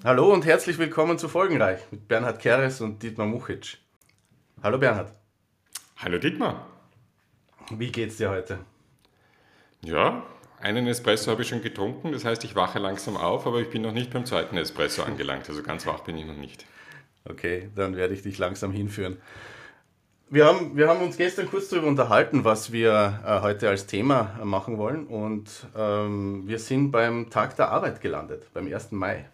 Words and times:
Hallo 0.00 0.32
und 0.32 0.44
herzlich 0.46 0.78
willkommen 0.78 1.16
zu 1.16 1.28
Folgenreich 1.28 1.78
mit 1.92 2.08
Bernhard 2.08 2.40
Keres 2.40 2.80
und 2.80 3.00
Dietmar 3.04 3.26
Muchic. 3.26 3.78
Hallo 4.60 4.76
Bernhard. 4.76 5.12
Hallo 5.98 6.18
Dietmar. 6.18 6.66
Wie 7.70 7.92
geht's 7.92 8.16
dir 8.16 8.30
heute? 8.30 8.58
Ja, 9.84 10.24
einen 10.60 10.88
Espresso 10.88 11.30
habe 11.30 11.42
ich 11.42 11.48
schon 11.48 11.62
getrunken, 11.62 12.10
das 12.10 12.24
heißt, 12.24 12.42
ich 12.42 12.56
wache 12.56 12.80
langsam 12.80 13.16
auf, 13.16 13.46
aber 13.46 13.60
ich 13.60 13.70
bin 13.70 13.82
noch 13.82 13.92
nicht 13.92 14.10
beim 14.10 14.26
zweiten 14.26 14.56
Espresso 14.56 15.02
angelangt, 15.04 15.48
also 15.48 15.62
ganz 15.62 15.86
wach 15.86 16.00
bin 16.00 16.16
ich 16.16 16.26
noch 16.26 16.36
nicht. 16.36 16.66
Okay, 17.24 17.70
dann 17.76 17.94
werde 17.94 18.14
ich 18.14 18.22
dich 18.22 18.38
langsam 18.38 18.72
hinführen. 18.72 19.18
Wir 20.30 20.46
haben, 20.46 20.76
wir 20.76 20.88
haben 20.88 21.02
uns 21.02 21.16
gestern 21.16 21.48
kurz 21.48 21.68
darüber 21.68 21.86
unterhalten, 21.86 22.44
was 22.44 22.72
wir 22.72 23.20
äh, 23.24 23.40
heute 23.42 23.68
als 23.68 23.86
Thema 23.86 24.40
machen 24.42 24.78
wollen 24.78 25.06
und 25.06 25.48
ähm, 25.76 26.48
wir 26.48 26.58
sind 26.58 26.90
beim 26.90 27.30
Tag 27.30 27.54
der 27.54 27.70
Arbeit 27.70 28.00
gelandet, 28.00 28.48
beim 28.52 28.66
1. 28.66 28.90
Mai. 28.92 29.28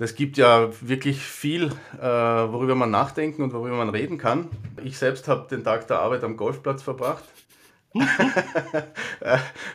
Das 0.00 0.14
gibt 0.14 0.38
ja 0.38 0.70
wirklich 0.80 1.22
viel, 1.22 1.72
äh, 2.00 2.02
worüber 2.02 2.74
man 2.74 2.90
nachdenken 2.90 3.42
und 3.42 3.52
worüber 3.52 3.76
man 3.76 3.90
reden 3.90 4.16
kann. 4.16 4.48
Ich 4.82 4.96
selbst 4.96 5.28
habe 5.28 5.46
den 5.50 5.62
Tag 5.62 5.88
der 5.88 5.98
Arbeit 5.98 6.24
am 6.24 6.38
Golfplatz 6.38 6.82
verbracht, 6.82 7.22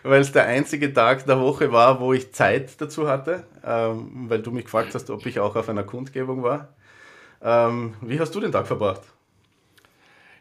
weil 0.01 0.21
es 0.21 0.31
der 0.31 0.45
einzige 0.45 0.91
Tag 0.91 1.27
der 1.27 1.39
Woche 1.39 1.71
war, 1.71 1.99
wo 1.99 2.11
ich 2.11 2.33
Zeit 2.33 2.81
dazu 2.81 3.07
hatte, 3.07 3.45
ähm, 3.63 4.25
weil 4.27 4.41
du 4.41 4.49
mich 4.49 4.65
gefragt 4.65 4.95
hast, 4.95 5.11
ob 5.11 5.23
ich 5.27 5.39
auch 5.39 5.55
auf 5.55 5.69
einer 5.69 5.83
Kundgebung 5.83 6.41
war. 6.41 6.69
Ähm, 7.43 7.93
wie 8.01 8.19
hast 8.19 8.33
du 8.33 8.39
den 8.39 8.51
Tag 8.51 8.65
verbracht? 8.65 9.01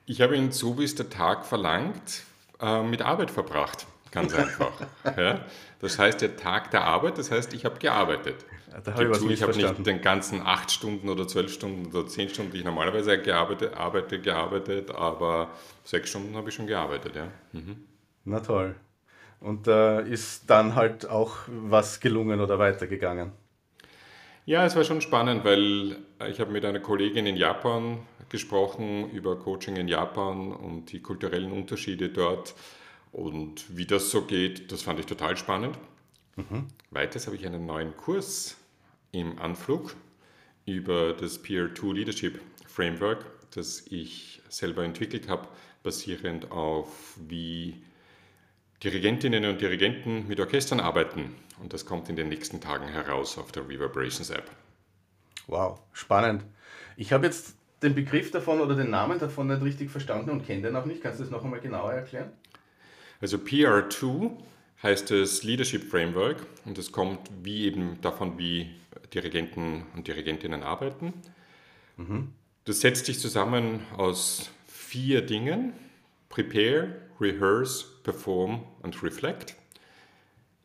Ich 0.07 0.23
habe 0.23 0.35
ihn 0.35 0.51
so, 0.51 0.79
wie 0.79 0.85
es 0.85 0.95
der 0.95 1.11
Tag 1.11 1.45
verlangt, 1.45 2.23
äh, 2.59 2.83
mit 2.83 3.03
Arbeit 3.03 3.31
verbracht. 3.31 3.85
Ganz 4.11 4.33
einfach. 4.33 4.73
ja? 5.19 5.41
Das 5.81 5.99
heißt, 5.99 6.23
der 6.23 6.37
Tag 6.37 6.71
der 6.71 6.85
Arbeit, 6.85 7.19
das 7.19 7.31
heißt, 7.31 7.53
ich 7.53 7.67
habe 7.67 7.79
gearbeitet. 7.79 8.47
Da 8.83 8.93
habe 8.95 9.17
ich, 9.17 9.31
ich 9.31 9.43
habe 9.43 9.57
nicht 9.57 9.87
den 9.87 10.01
ganzen 10.01 10.41
acht 10.43 10.71
Stunden 10.71 11.09
oder 11.09 11.29
zwölf 11.29 11.53
Stunden 11.53 11.87
oder 11.87 12.09
zehn 12.09 12.29
Stunden, 12.29 12.51
die 12.51 12.59
ich 12.59 12.65
normalerweise 12.65 13.21
gearbeitet, 13.21 13.75
arbeite, 13.75 14.21
gearbeitet, 14.21 14.91
aber 14.91 15.51
sechs 15.85 16.11
Stunden 16.11 16.35
habe 16.37 16.49
ich 16.49 16.55
schon 16.55 16.67
gearbeitet, 16.67 17.15
ja. 17.15 17.29
Mhm. 17.53 17.85
Na 18.25 18.41
toll. 18.41 18.75
Und 19.41 19.69
äh, 19.69 20.09
ist 20.09 20.51
dann 20.51 20.75
halt 20.75 21.09
auch 21.09 21.37
was 21.47 22.01
gelungen 22.01 22.41
oder 22.41 22.59
weitergegangen? 22.59 23.33
Ja, 24.47 24.65
es 24.65 24.75
war 24.75 24.85
schon 24.85 25.01
spannend, 25.01 25.45
weil 25.45 25.97
ich 26.29 26.41
habe 26.41 26.51
mit 26.51 26.65
einer 26.65 26.81
Kollegin 26.81 27.27
in 27.27 27.37
Japan 27.37 27.99
gesprochen 28.29 29.11
über 29.11 29.37
Coaching 29.39 29.77
in 29.77 29.89
Japan 29.89 30.53
und 30.53 30.93
die 30.93 31.01
kulturellen 31.01 31.53
Unterschiede 31.53 32.09
dort 32.09 32.55
und 33.13 33.77
wie 33.77 33.87
das 33.87 34.11
so 34.11 34.23
geht. 34.23 34.73
Das 34.73 34.83
fand 34.83 34.99
ich 34.99 35.07
total 35.07 35.37
spannend. 35.37 35.79
Mhm. 36.37 36.67
Weiters 36.91 37.27
habe 37.27 37.37
ich 37.37 37.47
einen 37.47 37.65
neuen 37.65 37.97
Kurs 37.97 38.57
im 39.15 39.39
Anflug 39.39 39.95
über 40.67 41.13
das 41.13 41.39
Peer-to 41.39 41.93
Leadership 41.93 42.41
Framework, 42.67 43.25
das 43.53 43.87
ich 43.87 44.43
selber 44.49 44.85
entwickelt 44.85 45.29
habe, 45.29 45.49
basierend 45.83 46.51
auf 46.51 47.17
wie 47.29 47.83
Dirigentinnen 48.83 49.45
und 49.45 49.61
Dirigenten 49.61 50.27
mit 50.27 50.41
Orchestern 50.41 50.81
arbeiten. 50.81 51.35
Und 51.61 51.73
das 51.73 51.87
kommt 51.87 52.09
in 52.09 52.17
den 52.17 52.29
nächsten 52.29 52.61
Tagen 52.61 52.89
heraus 52.89 53.39
auf 53.39 53.53
der 53.53 53.69
Reverberations 53.69 54.31
App. 54.31 54.51
Wow, 55.47 55.81
spannend. 55.93 56.45
Ich 56.97 57.13
habe 57.13 57.27
jetzt 57.27 57.55
den 57.83 57.95
Begriff 57.95 58.31
davon 58.31 58.61
oder 58.61 58.75
den 58.75 58.91
Namen 58.91 59.19
davon 59.19 59.47
nicht 59.47 59.63
richtig 59.63 59.91
verstanden 59.91 60.31
und 60.31 60.45
kenne 60.45 60.63
den 60.63 60.77
auch 60.77 60.87
nicht. 60.87 61.03
Kannst 61.03 61.21
du 61.21 61.25
das 61.25 61.31
noch 61.31 61.45
einmal 61.45 61.61
genauer 61.61 61.93
erklären? 61.93 62.33
Also 63.21 63.37
PR2 63.37 64.33
heißt 64.83 65.11
das 65.11 65.43
Leadership 65.45 65.85
Framework 65.91 66.45
und 66.65 66.79
es 66.79 66.93
kommt 66.93 67.31
wie 67.43 67.65
eben 67.65 68.01
davon, 68.01 68.39
wie 68.39 68.71
Dirigenten 69.15 69.87
und 69.95 70.09
Dirigentinnen 70.09 70.63
arbeiten. 70.63 71.15
Mhm. 71.97 72.33
Das 72.65 72.81
setzt 72.81 73.07
sich 73.07 73.19
zusammen 73.19 73.81
aus 73.97 74.51
vier 74.67 75.23
Dingen. 75.23 75.73
Prepare, 76.29 76.97
Rehearse, 77.21 77.85
Perform 78.03 78.65
und 78.83 79.03
Reflect. 79.03 79.55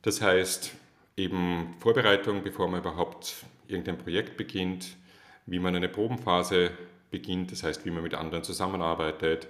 Das 0.02 0.22
heißt 0.22 0.74
eben 1.18 1.76
Vorbereitung, 1.80 2.44
bevor 2.44 2.68
man 2.68 2.80
überhaupt 2.80 3.46
irgendein 3.68 3.98
Projekt 3.98 4.38
beginnt, 4.38 4.96
wie 5.46 5.60
man 5.60 5.76
eine 5.76 5.90
Probenphase 5.90 6.72
beginnt, 7.12 7.52
das 7.52 7.64
heißt, 7.64 7.86
wie 7.86 7.92
man 7.92 8.04
mit 8.04 8.14
anderen 8.14 8.44
zusammenarbeitet, 8.44 9.48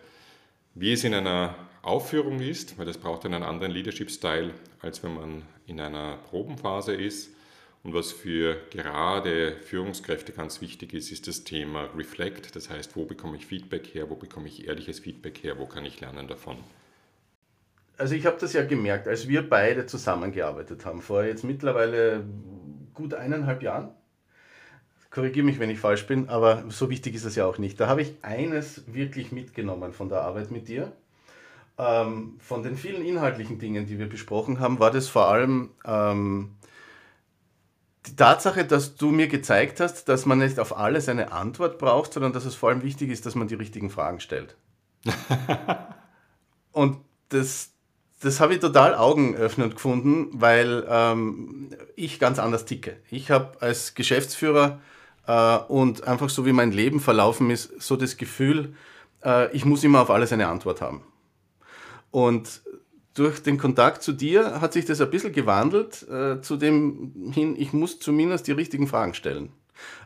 wie 0.75 0.93
es 0.93 1.03
in 1.03 1.13
einer 1.13 1.55
Aufführung 1.81 2.39
ist, 2.39 2.77
weil 2.77 2.85
das 2.85 2.97
braucht 2.97 3.25
einen 3.25 3.43
anderen 3.43 3.71
Leadership-Style, 3.71 4.53
als 4.81 5.03
wenn 5.03 5.13
man 5.13 5.43
in 5.65 5.79
einer 5.79 6.17
Probenphase 6.17 6.93
ist. 6.93 7.31
Und 7.83 7.93
was 7.93 8.11
für 8.11 8.57
gerade 8.71 9.53
Führungskräfte 9.63 10.33
ganz 10.33 10.59
wichtig 10.59 10.93
ist, 10.93 11.11
ist 11.11 11.27
das 11.27 11.45
Thema 11.45 11.89
Reflect. 11.95 12.55
Das 12.55 12.69
heißt, 12.69 12.95
wo 12.95 13.05
bekomme 13.05 13.37
ich 13.37 13.45
Feedback 13.45 13.93
her, 13.93 14.09
wo 14.09 14.15
bekomme 14.15 14.47
ich 14.47 14.67
ehrliches 14.67 14.99
Feedback 14.99 15.43
her, 15.43 15.57
wo 15.57 15.65
kann 15.65 15.85
ich 15.85 16.01
lernen 16.01 16.27
davon. 16.27 16.57
Also 17.97 18.15
ich 18.15 18.25
habe 18.25 18.37
das 18.39 18.53
ja 18.53 18.65
gemerkt, 18.65 19.07
als 19.07 19.27
wir 19.27 19.47
beide 19.47 19.85
zusammengearbeitet 19.85 20.85
haben, 20.85 21.01
vor 21.01 21.23
jetzt 21.23 21.43
mittlerweile 21.43 22.25
gut 22.93 23.13
eineinhalb 23.13 23.61
Jahren. 23.61 23.89
Korrigiere 25.09 25.45
mich, 25.45 25.59
wenn 25.59 25.69
ich 25.69 25.79
falsch 25.79 26.05
bin, 26.05 26.29
aber 26.29 26.65
so 26.69 26.89
wichtig 26.89 27.15
ist 27.15 27.25
es 27.25 27.35
ja 27.35 27.45
auch 27.45 27.57
nicht. 27.57 27.79
Da 27.79 27.87
habe 27.87 28.01
ich 28.01 28.13
eines 28.21 28.83
wirklich 28.93 29.31
mitgenommen 29.31 29.91
von 29.91 30.07
der 30.07 30.21
Arbeit 30.21 30.51
mit 30.51 30.67
dir. 30.67 30.91
Ähm, 31.77 32.35
von 32.39 32.61
den 32.61 32.75
vielen 32.75 33.03
inhaltlichen 33.03 33.57
Dingen, 33.57 33.85
die 33.85 33.97
wir 33.97 34.07
besprochen 34.07 34.59
haben, 34.59 34.79
war 34.79 34.91
das 34.91 35.07
vor 35.07 35.27
allem 35.27 35.71
ähm, 35.85 36.51
die 38.09 38.15
Tatsache, 38.15 38.65
dass 38.65 38.95
du 38.95 39.11
mir 39.11 39.27
gezeigt 39.27 39.79
hast, 39.79 40.09
dass 40.09 40.25
man 40.25 40.39
nicht 40.39 40.59
auf 40.59 40.77
alles 40.77 41.09
eine 41.09 41.31
Antwort 41.31 41.77
braucht, 41.77 42.13
sondern 42.13 42.33
dass 42.33 42.45
es 42.45 42.55
vor 42.55 42.69
allem 42.69 42.83
wichtig 42.83 43.09
ist, 43.09 43.25
dass 43.25 43.35
man 43.35 43.47
die 43.47 43.55
richtigen 43.55 43.89
Fragen 43.89 44.19
stellt. 44.19 44.55
Und 46.71 46.97
das, 47.29 47.71
das 48.21 48.39
habe 48.39 48.53
ich 48.53 48.59
total 48.59 48.95
augenöffnend 48.95 49.75
gefunden, 49.75 50.29
weil 50.33 50.85
ähm, 50.89 51.69
ich 51.95 52.19
ganz 52.19 52.39
anders 52.39 52.65
ticke. 52.65 52.97
Ich 53.09 53.31
habe 53.31 53.61
als 53.61 53.93
Geschäftsführer 53.95 54.79
äh, 55.27 55.57
und 55.67 56.07
einfach 56.07 56.29
so 56.29 56.45
wie 56.45 56.53
mein 56.53 56.71
Leben 56.71 56.99
verlaufen 56.99 57.49
ist, 57.49 57.81
so 57.81 57.95
das 57.95 58.17
Gefühl, 58.17 58.75
äh, 59.23 59.51
ich 59.55 59.65
muss 59.65 59.83
immer 59.83 60.01
auf 60.01 60.09
alles 60.09 60.33
eine 60.33 60.47
Antwort 60.47 60.81
haben. 60.81 61.03
Und 62.11 62.61
durch 63.13 63.41
den 63.41 63.57
Kontakt 63.57 64.03
zu 64.03 64.13
dir 64.13 64.61
hat 64.61 64.73
sich 64.73 64.85
das 64.85 65.01
ein 65.01 65.09
bisschen 65.09 65.33
gewandelt, 65.33 66.07
äh, 66.09 66.41
zu 66.41 66.57
dem 66.57 67.31
hin, 67.33 67.55
ich 67.57 67.73
muss 67.73 67.99
zumindest 67.99 68.47
die 68.47 68.51
richtigen 68.51 68.87
Fragen 68.87 69.13
stellen. 69.13 69.51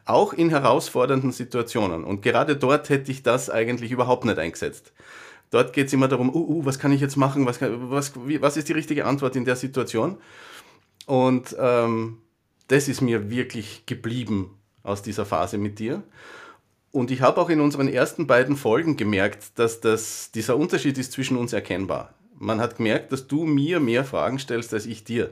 Auch 0.06 0.34
in 0.34 0.50
herausfordernden 0.50 1.32
Situationen. 1.32 2.04
Und 2.04 2.22
gerade 2.22 2.56
dort 2.56 2.90
hätte 2.90 3.12
ich 3.12 3.24
das 3.24 3.50
eigentlich 3.50 3.92
überhaupt 3.92 4.26
nicht 4.26 4.38
eingesetzt. 4.38 4.94
Dort 5.50 5.74
geht 5.74 5.88
es 5.88 5.94
immer 5.94 6.08
darum, 6.08 6.34
uh, 6.34 6.40
uh, 6.40 6.66
was 6.66 6.80
kann 6.80 6.92
ich 6.92 7.02
jetzt 7.02 7.16
machen, 7.16 7.46
was, 7.46 7.60
kann, 7.60 7.92
was, 7.92 8.14
wie, 8.28 8.42
was 8.42 8.58
ist 8.58 8.70
die 8.70 8.74
richtige 8.74 9.06
Antwort 9.06 9.36
in 9.36 9.46
der 9.46 9.56
Situation. 9.56 10.18
Und 11.06 11.56
ähm, 11.60 12.20
das 12.68 12.88
ist 12.88 13.02
mir 13.02 13.30
wirklich 13.30 13.86
geblieben 13.86 14.58
aus 14.82 15.02
dieser 15.02 15.26
Phase 15.26 15.58
mit 15.58 15.80
dir. 15.80 16.04
Und 16.92 17.12
ich 17.12 17.22
habe 17.22 17.42
auch 17.42 17.50
in 17.50 17.60
unseren 17.60 17.88
ersten 17.88 18.28
beiden 18.28 18.56
Folgen 18.56 18.98
gemerkt, 18.98 19.60
dass 19.60 19.82
das, 19.82 20.32
dieser 20.32 20.58
Unterschied 20.58 20.98
ist 20.98 21.12
zwischen 21.12 21.38
uns 21.38 21.54
erkennbar 21.54 22.14
man 22.44 22.60
hat 22.60 22.78
gemerkt, 22.78 23.12
dass 23.12 23.28
du 23.28 23.46
mir 23.46 23.80
mehr 23.80 24.04
Fragen 24.04 24.38
stellst 24.38 24.74
als 24.74 24.86
ich 24.86 25.04
dir. 25.04 25.32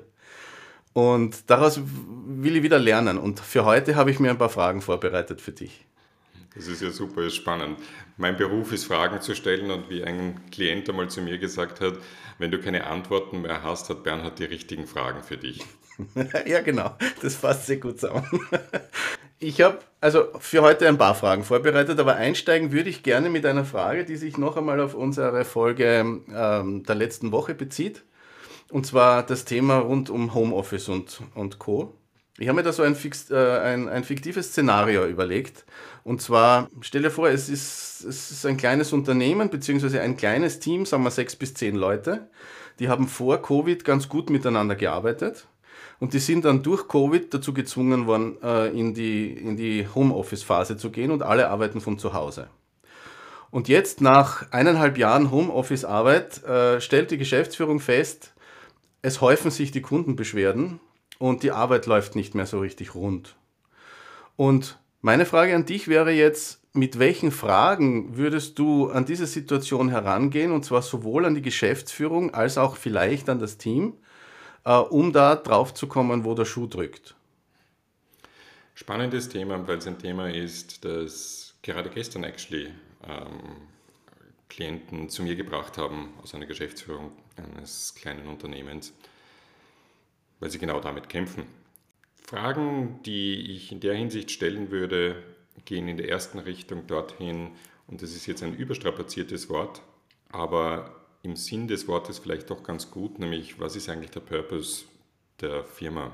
Und 0.94 1.50
daraus 1.50 1.82
will 2.26 2.58
ich 2.58 2.64
wieder 2.64 2.80
lernen. 2.80 3.18
Und 3.18 3.40
für 3.40 3.66
heute 3.66 3.96
habe 3.96 4.12
ich 4.12 4.20
mir 4.20 4.32
ein 4.32 4.38
paar 4.38 4.50
Fragen 4.50 4.82
vorbereitet 4.82 5.42
für 5.42 5.52
dich. 5.52 5.86
Das 6.56 6.68
ist 6.68 6.82
ja 6.82 6.92
super 6.92 7.30
spannend. 7.30 7.80
Mein 8.18 8.36
Beruf 8.36 8.74
ist, 8.74 8.86
Fragen 8.86 9.22
zu 9.22 9.36
stellen. 9.36 9.72
Und 9.72 9.90
wie 9.90 10.04
ein 10.04 10.42
Klient 10.52 10.90
einmal 10.90 11.10
zu 11.10 11.22
mir 11.22 11.38
gesagt 11.38 11.80
hat, 11.80 11.98
wenn 12.40 12.52
du 12.52 12.60
keine 12.60 12.88
Antworten 12.88 13.42
mehr 13.42 13.64
hast, 13.64 13.90
hat 13.90 14.04
Bernhard 14.04 14.40
die 14.40 14.46
richtigen 14.46 14.86
Fragen 14.86 15.24
für 15.24 15.38
dich. 15.38 15.64
ja, 16.46 16.62
genau. 16.62 16.98
Das 17.22 17.36
fasst 17.36 17.68
sehr 17.68 17.78
gut 17.78 18.00
zusammen. 18.00 18.28
Ich 19.44 19.60
habe 19.60 19.80
also 20.02 20.28
für 20.38 20.62
heute 20.62 20.88
ein 20.88 21.00
paar 21.00 21.16
Fragen 21.16 21.44
vorbereitet, 21.44 22.00
aber 22.00 22.16
einsteigen 22.16 22.72
würde 22.72 22.92
ich 22.92 23.02
gerne 23.02 23.28
mit 23.28 23.44
einer 23.44 23.66
Frage, 23.66 24.06
die 24.06 24.16
sich 24.16 24.38
noch 24.38 24.56
einmal 24.56 24.80
auf 24.80 24.94
unsere 24.94 25.46
Folge 25.46 26.22
ähm, 26.32 26.84
der 26.84 26.94
letzten 26.94 27.32
Woche 27.32 27.56
bezieht. 27.56 28.04
Und 28.70 28.86
zwar 28.86 29.26
das 29.26 29.44
Thema 29.44 29.80
rund 29.80 30.12
um 30.12 30.36
Homeoffice 30.36 30.90
und, 30.90 31.24
und 31.34 31.58
Co. 31.58 31.96
Ich 32.38 32.50
habe 32.50 32.58
mir 32.58 32.64
da 32.64 32.72
so 32.72 32.84
ein, 32.84 32.94
fix, 32.94 33.32
äh, 33.32 33.36
ein, 33.36 33.90
ein 33.90 34.04
fiktives 34.04 34.50
Szenario 34.50 35.08
überlegt. 35.08 35.66
Und 36.04 36.22
zwar, 36.22 36.70
stell 36.82 37.02
dir 37.02 37.10
vor, 37.10 37.28
es 37.28 37.50
ist, 37.50 38.06
es 38.08 38.30
ist 38.30 38.46
ein 38.46 38.58
kleines 38.58 38.94
Unternehmen, 38.94 39.50
beziehungsweise 39.50 40.02
ein 40.02 40.18
kleines 40.18 40.60
Team, 40.60 40.86
sagen 40.86 41.02
wir 41.02 41.10
sechs 41.10 41.36
bis 41.36 41.56
zehn 41.56 41.76
Leute. 41.76 42.30
Die 42.78 42.90
haben 42.90 43.08
vor 43.08 43.42
Covid 43.42 43.84
ganz 43.86 44.08
gut 44.08 44.30
miteinander 44.30 44.76
gearbeitet 44.76 45.48
und 46.02 46.14
die 46.14 46.20
sind 46.20 46.46
dann 46.46 46.64
durch 46.64 46.88
Covid 46.88 47.32
dazu 47.32 47.54
gezwungen 47.54 48.08
worden, 48.08 48.36
äh, 48.42 48.70
in 48.70 48.96
die, 48.96 49.32
in 49.34 49.56
die 49.56 49.88
Homeoffice-Phase 49.88 50.76
zu 50.76 50.90
gehen 50.90 51.12
und 51.12 51.22
alle 51.22 51.50
arbeiten 51.50 51.80
von 51.80 52.00
zu 52.00 52.14
Hause. 52.14 52.48
Und 53.52 53.68
jetzt 53.68 54.02
nach 54.02 54.52
eineinhalb 54.52 54.98
Jahren 54.98 55.30
Homeoffice-Arbeit 55.30 56.44
äh, 56.44 56.82
stellt 56.82 57.12
die 57.12 57.20
Geschäftsführung 57.20 57.80
fest, 57.80 58.34
es 59.04 59.22
häufen 59.22 59.52
sich 59.52 59.70
die 59.70 59.84
Kundenbeschwerden 59.84 60.80
und 61.20 61.44
die 61.44 61.52
Arbeit 61.52 61.86
läuft 61.86 62.16
nicht 62.16 62.34
mehr 62.34 62.48
so 62.48 62.60
richtig 62.60 62.96
rund. 62.96 63.36
Und 64.36 64.80
meine 65.02 65.28
Frage 65.28 65.54
an 65.54 65.68
dich 65.68 65.88
wäre 65.88 66.12
jetzt, 66.12 66.62
mit 66.74 66.98
welchen 66.98 67.32
Fragen 67.32 68.18
würdest 68.18 68.58
du 68.58 68.90
an 68.90 69.06
diese 69.06 69.28
Situation 69.28 69.90
herangehen, 69.90 70.52
und 70.52 70.66
zwar 70.66 70.82
sowohl 70.82 71.28
an 71.28 71.36
die 71.36 71.44
Geschäftsführung 71.44 72.34
als 72.34 72.58
auch 72.58 72.76
vielleicht 72.76 73.30
an 73.30 73.38
das 73.38 73.60
Team, 73.60 73.94
äh, 74.64 74.78
um 74.78 75.14
da 75.14 75.36
drauf 75.36 75.74
zu 75.74 75.88
kommen, 75.88 76.24
wo 76.26 76.34
der 76.34 76.46
Schuh 76.46 76.68
drückt? 76.68 77.16
Spannendes 78.74 79.30
Thema, 79.30 79.68
weil 79.68 79.78
es 79.78 79.88
ein 79.88 80.00
Thema 80.00 80.30
ist, 80.30 80.84
das 80.86 81.54
gerade 81.62 81.90
gestern 81.90 82.24
actually 82.24 82.72
ähm, 83.08 83.68
Klienten 84.50 85.10
zu 85.10 85.24
mir 85.24 85.36
gebracht 85.36 85.78
haben 85.78 86.14
aus 86.22 86.34
einer 86.34 86.46
Geschäftsführung 86.46 87.12
eines 87.38 87.96
kleinen 87.96 88.28
Unternehmens, 88.28 88.94
weil 90.40 90.50
sie 90.50 90.60
genau 90.60 90.80
damit 90.80 91.10
kämpfen. 91.10 91.46
Fragen, 92.22 93.02
die 93.04 93.56
ich 93.56 93.72
in 93.72 93.80
der 93.80 93.94
Hinsicht 93.94 94.32
stellen 94.32 94.72
würde, 94.72 95.22
gehen 95.66 95.88
in 95.88 95.98
der 95.98 96.10
ersten 96.10 96.40
Richtung 96.40 96.88
dorthin, 96.88 97.52
und 97.88 98.02
das 98.02 98.12
ist 98.12 98.26
jetzt 98.26 98.42
ein 98.42 98.56
überstrapaziertes 98.56 99.50
Wort, 99.50 99.82
aber 100.32 101.01
im 101.24 101.36
Sinn 101.36 101.68
des 101.68 101.88
Wortes 101.88 102.20
vielleicht 102.20 102.50
doch 102.50 102.64
ganz 102.64 102.92
gut, 102.92 103.20
nämlich 103.20 103.60
was 103.60 103.76
ist 103.76 103.90
eigentlich 103.90 104.12
der 104.12 104.22
Purpose 104.22 104.86
der 105.40 105.64
Firma? 105.64 106.12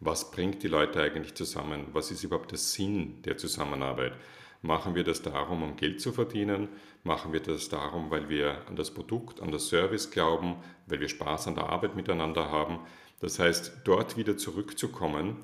Was 0.00 0.30
bringt 0.30 0.62
die 0.62 0.68
Leute 0.68 1.00
eigentlich 1.00 1.34
zusammen? 1.34 1.86
Was 1.92 2.10
ist 2.10 2.24
überhaupt 2.24 2.50
der 2.50 2.58
Sinn 2.58 3.22
der 3.22 3.36
Zusammenarbeit? 3.36 4.14
Machen 4.60 4.94
wir 4.94 5.04
das 5.04 5.22
darum, 5.22 5.62
um 5.62 5.76
Geld 5.76 6.00
zu 6.00 6.12
verdienen? 6.12 6.68
Machen 7.04 7.32
wir 7.32 7.40
das 7.40 7.68
darum, 7.68 8.10
weil 8.10 8.28
wir 8.28 8.66
an 8.68 8.76
das 8.76 8.92
Produkt, 8.92 9.40
an 9.40 9.50
das 9.50 9.68
Service 9.68 10.10
glauben, 10.10 10.56
weil 10.86 11.00
wir 11.00 11.08
Spaß 11.08 11.48
an 11.48 11.54
der 11.54 11.68
Arbeit 11.68 11.96
miteinander 11.96 12.50
haben? 12.50 12.78
Das 13.20 13.38
heißt, 13.38 13.82
dort 13.84 14.16
wieder 14.16 14.36
zurückzukommen, 14.36 15.36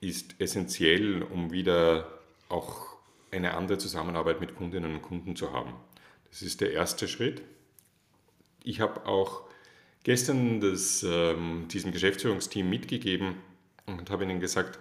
ist 0.00 0.34
essentiell, 0.38 1.22
um 1.22 1.52
wieder 1.52 2.20
auch 2.48 2.96
eine 3.30 3.54
andere 3.54 3.78
Zusammenarbeit 3.78 4.40
mit 4.40 4.54
Kundinnen 4.54 4.94
und 4.94 5.02
Kunden 5.02 5.34
zu 5.34 5.52
haben. 5.52 5.74
Das 6.30 6.42
ist 6.42 6.60
der 6.60 6.72
erste 6.72 7.08
Schritt. 7.08 7.42
Ich 8.64 8.80
habe 8.80 9.06
auch 9.06 9.42
gestern 10.04 10.60
das, 10.60 11.04
ähm, 11.06 11.68
diesem 11.70 11.92
Geschäftsführungsteam 11.92 12.68
mitgegeben 12.68 13.36
und 13.86 14.10
habe 14.10 14.24
ihnen 14.24 14.40
gesagt, 14.40 14.78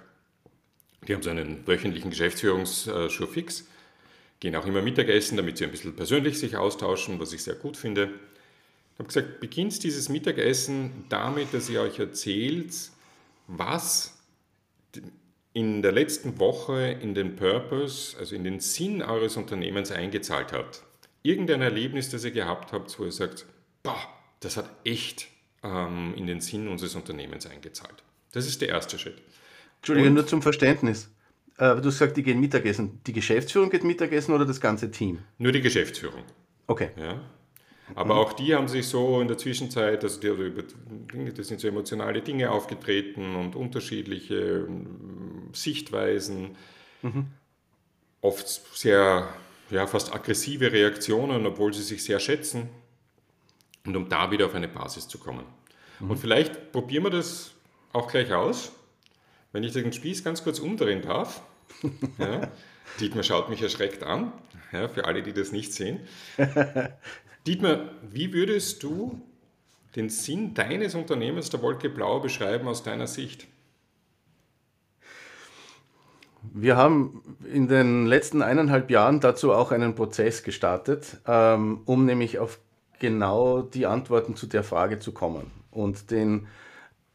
die 1.06 1.13
haben 1.13 1.21
so 1.21 1.30
einen 1.30 1.68
wöchentlichen 1.68 2.09
Geschäftsführungsschur 2.09 3.27
fix, 3.27 3.68
gehen 4.39 4.56
auch 4.56 4.65
immer 4.65 4.81
Mittagessen, 4.81 5.35
damit 5.35 5.57
sie 5.57 5.65
ein 5.65 5.71
bisschen 5.71 5.95
persönlich 5.95 6.39
sich 6.39 6.56
austauschen, 6.56 7.19
was 7.19 7.33
ich 7.33 7.44
sehr 7.44 7.56
gut 7.56 7.75
finde. 7.75 8.09
Ich 8.94 9.00
habe 9.00 9.07
gesagt, 9.07 9.41
beginnt 9.41 9.83
dieses 9.83 10.07
Mittagessen 10.07 11.06
damit, 11.09 11.53
dass 11.53 11.69
ihr 11.69 11.81
euch 11.81 12.00
erzählt, 12.00 12.74
was 13.47 14.18
in 15.51 15.81
der 15.81 15.91
letzten 15.91 16.39
Woche 16.39 16.97
in 17.01 17.15
den 17.15 17.36
Purpose, 17.36 18.18
also 18.18 18.33
in 18.33 18.45
den 18.45 18.62
Sinn 18.62 19.01
eures 19.01 19.36
Unternehmens 19.36 19.91
eingezahlt 19.91 20.53
habt. 20.53 20.83
Irgendein 21.21 21.62
Erlebnis, 21.62 22.09
das 22.09 22.24
ihr 22.24 22.31
gehabt 22.31 22.71
habt, 22.71 22.97
wo 22.97 23.06
ihr 23.06 23.12
sagt, 23.12 23.45
boah, 23.83 24.00
das 24.39 24.57
hat 24.57 24.69
echt 24.83 25.27
ähm, 25.63 26.13
in 26.15 26.27
den 26.27 26.41
Sinn 26.41 26.68
unseres 26.68 26.95
Unternehmens 26.95 27.45
eingezahlt. 27.45 28.03
Das 28.31 28.47
ist 28.47 28.62
der 28.62 28.69
erste 28.69 28.97
Schritt. 28.97 29.21
Entschuldige, 29.77 30.07
Und, 30.07 30.15
nur 30.15 30.27
zum 30.27 30.41
Verständnis. 30.41 31.09
Äh, 31.57 31.80
du 31.81 31.89
sagst, 31.89 32.18
die 32.18 32.24
gehen 32.24 32.39
Mittagessen. 32.39 33.00
Die 33.06 33.13
Geschäftsführung 33.13 33.69
geht 33.69 33.83
Mittagessen 33.83 34.33
oder 34.33 34.45
das 34.45 34.59
ganze 34.59 34.89
Team? 34.89 35.19
Nur 35.38 35.51
die 35.51 35.62
Geschäftsführung. 35.62 36.24
Okay. 36.68 36.89
Ja. 36.97 37.21
Aber 37.95 38.15
auch 38.15 38.33
die 38.33 38.56
haben 38.56 38.68
sich 38.68 38.88
so 38.88 39.21
in 39.21 39.27
der 39.27 39.38
Zwischenzeit, 39.38 40.03
also 40.03 40.19
die, 40.19 41.33
das 41.36 41.47
sind 41.47 41.59
so 41.59 41.68
emotionale 41.68 42.21
Dinge 42.21 42.50
aufgetreten 42.50 43.36
und 43.36 43.56
unterschiedliche 43.56 44.65
ähm, 44.68 45.50
Sichtweisen, 45.51 46.56
mhm. 47.01 47.27
oft 48.21 48.47
sehr, 48.47 49.27
ja, 49.69 49.86
fast 49.86 50.13
aggressive 50.13 50.71
Reaktionen, 50.71 51.45
obwohl 51.45 51.74
sie 51.74 51.83
sich 51.83 52.03
sehr 52.03 52.19
schätzen. 52.19 52.69
Und 53.85 53.95
um 53.95 54.07
da 54.07 54.31
wieder 54.31 54.45
auf 54.45 54.56
eine 54.56 54.68
Basis 54.68 55.07
zu 55.07 55.18
kommen. 55.18 55.45
Mhm. 56.00 56.12
Und 56.12 56.18
vielleicht 56.18 56.71
probieren 56.71 57.03
wir 57.03 57.09
das 57.09 57.51
auch 57.91 58.07
gleich 58.09 58.33
aus, 58.33 58.71
wenn 59.51 59.63
ich 59.63 59.74
den 59.74 59.94
Spieß 59.94 60.24
ganz 60.24 60.44
kurz 60.44 60.59
umdrehen 60.59 61.01
darf. 61.01 61.41
Ja. 62.18 62.51
Dietmar 63.00 63.24
schaut 63.24 63.50
mich 63.50 63.62
erschreckt 63.62 64.03
an, 64.03 64.31
ja, 64.71 64.88
für 64.88 65.06
alle, 65.06 65.24
die 65.24 65.33
das 65.33 65.51
nicht 65.51 65.74
sehen. 65.74 66.01
Dietmar, 67.47 67.89
wie 68.03 68.33
würdest 68.33 68.83
du 68.83 69.21
den 69.95 70.09
Sinn 70.09 70.53
deines 70.53 70.94
Unternehmens 70.94 71.50
der 71.50 71.62
Wolke 71.62 71.89
Blau 71.89 72.19
beschreiben 72.19 72.68
aus 72.68 72.83
deiner 72.83 73.07
Sicht? 73.07 73.47
Wir 76.51 76.75
haben 76.75 77.38
in 77.51 77.68
den 77.68 78.06
letzten 78.06 78.41
eineinhalb 78.41 78.91
Jahren 78.91 79.21
dazu 79.21 79.53
auch 79.53 79.71
einen 79.71 79.95
Prozess 79.95 80.44
gestartet, 80.44 81.18
ähm, 81.25 81.81
um 81.86 82.06
nämlich 82.06 82.38
auf 82.38 82.59
genau 83.03 83.61
die 83.61 83.85
Antworten 83.85 84.38
zu 84.38 84.47
der 84.47 84.63
Frage 84.63 84.97
zu 84.97 85.11
kommen. 85.11 85.51
Und 85.71 86.09
den, 86.09 86.47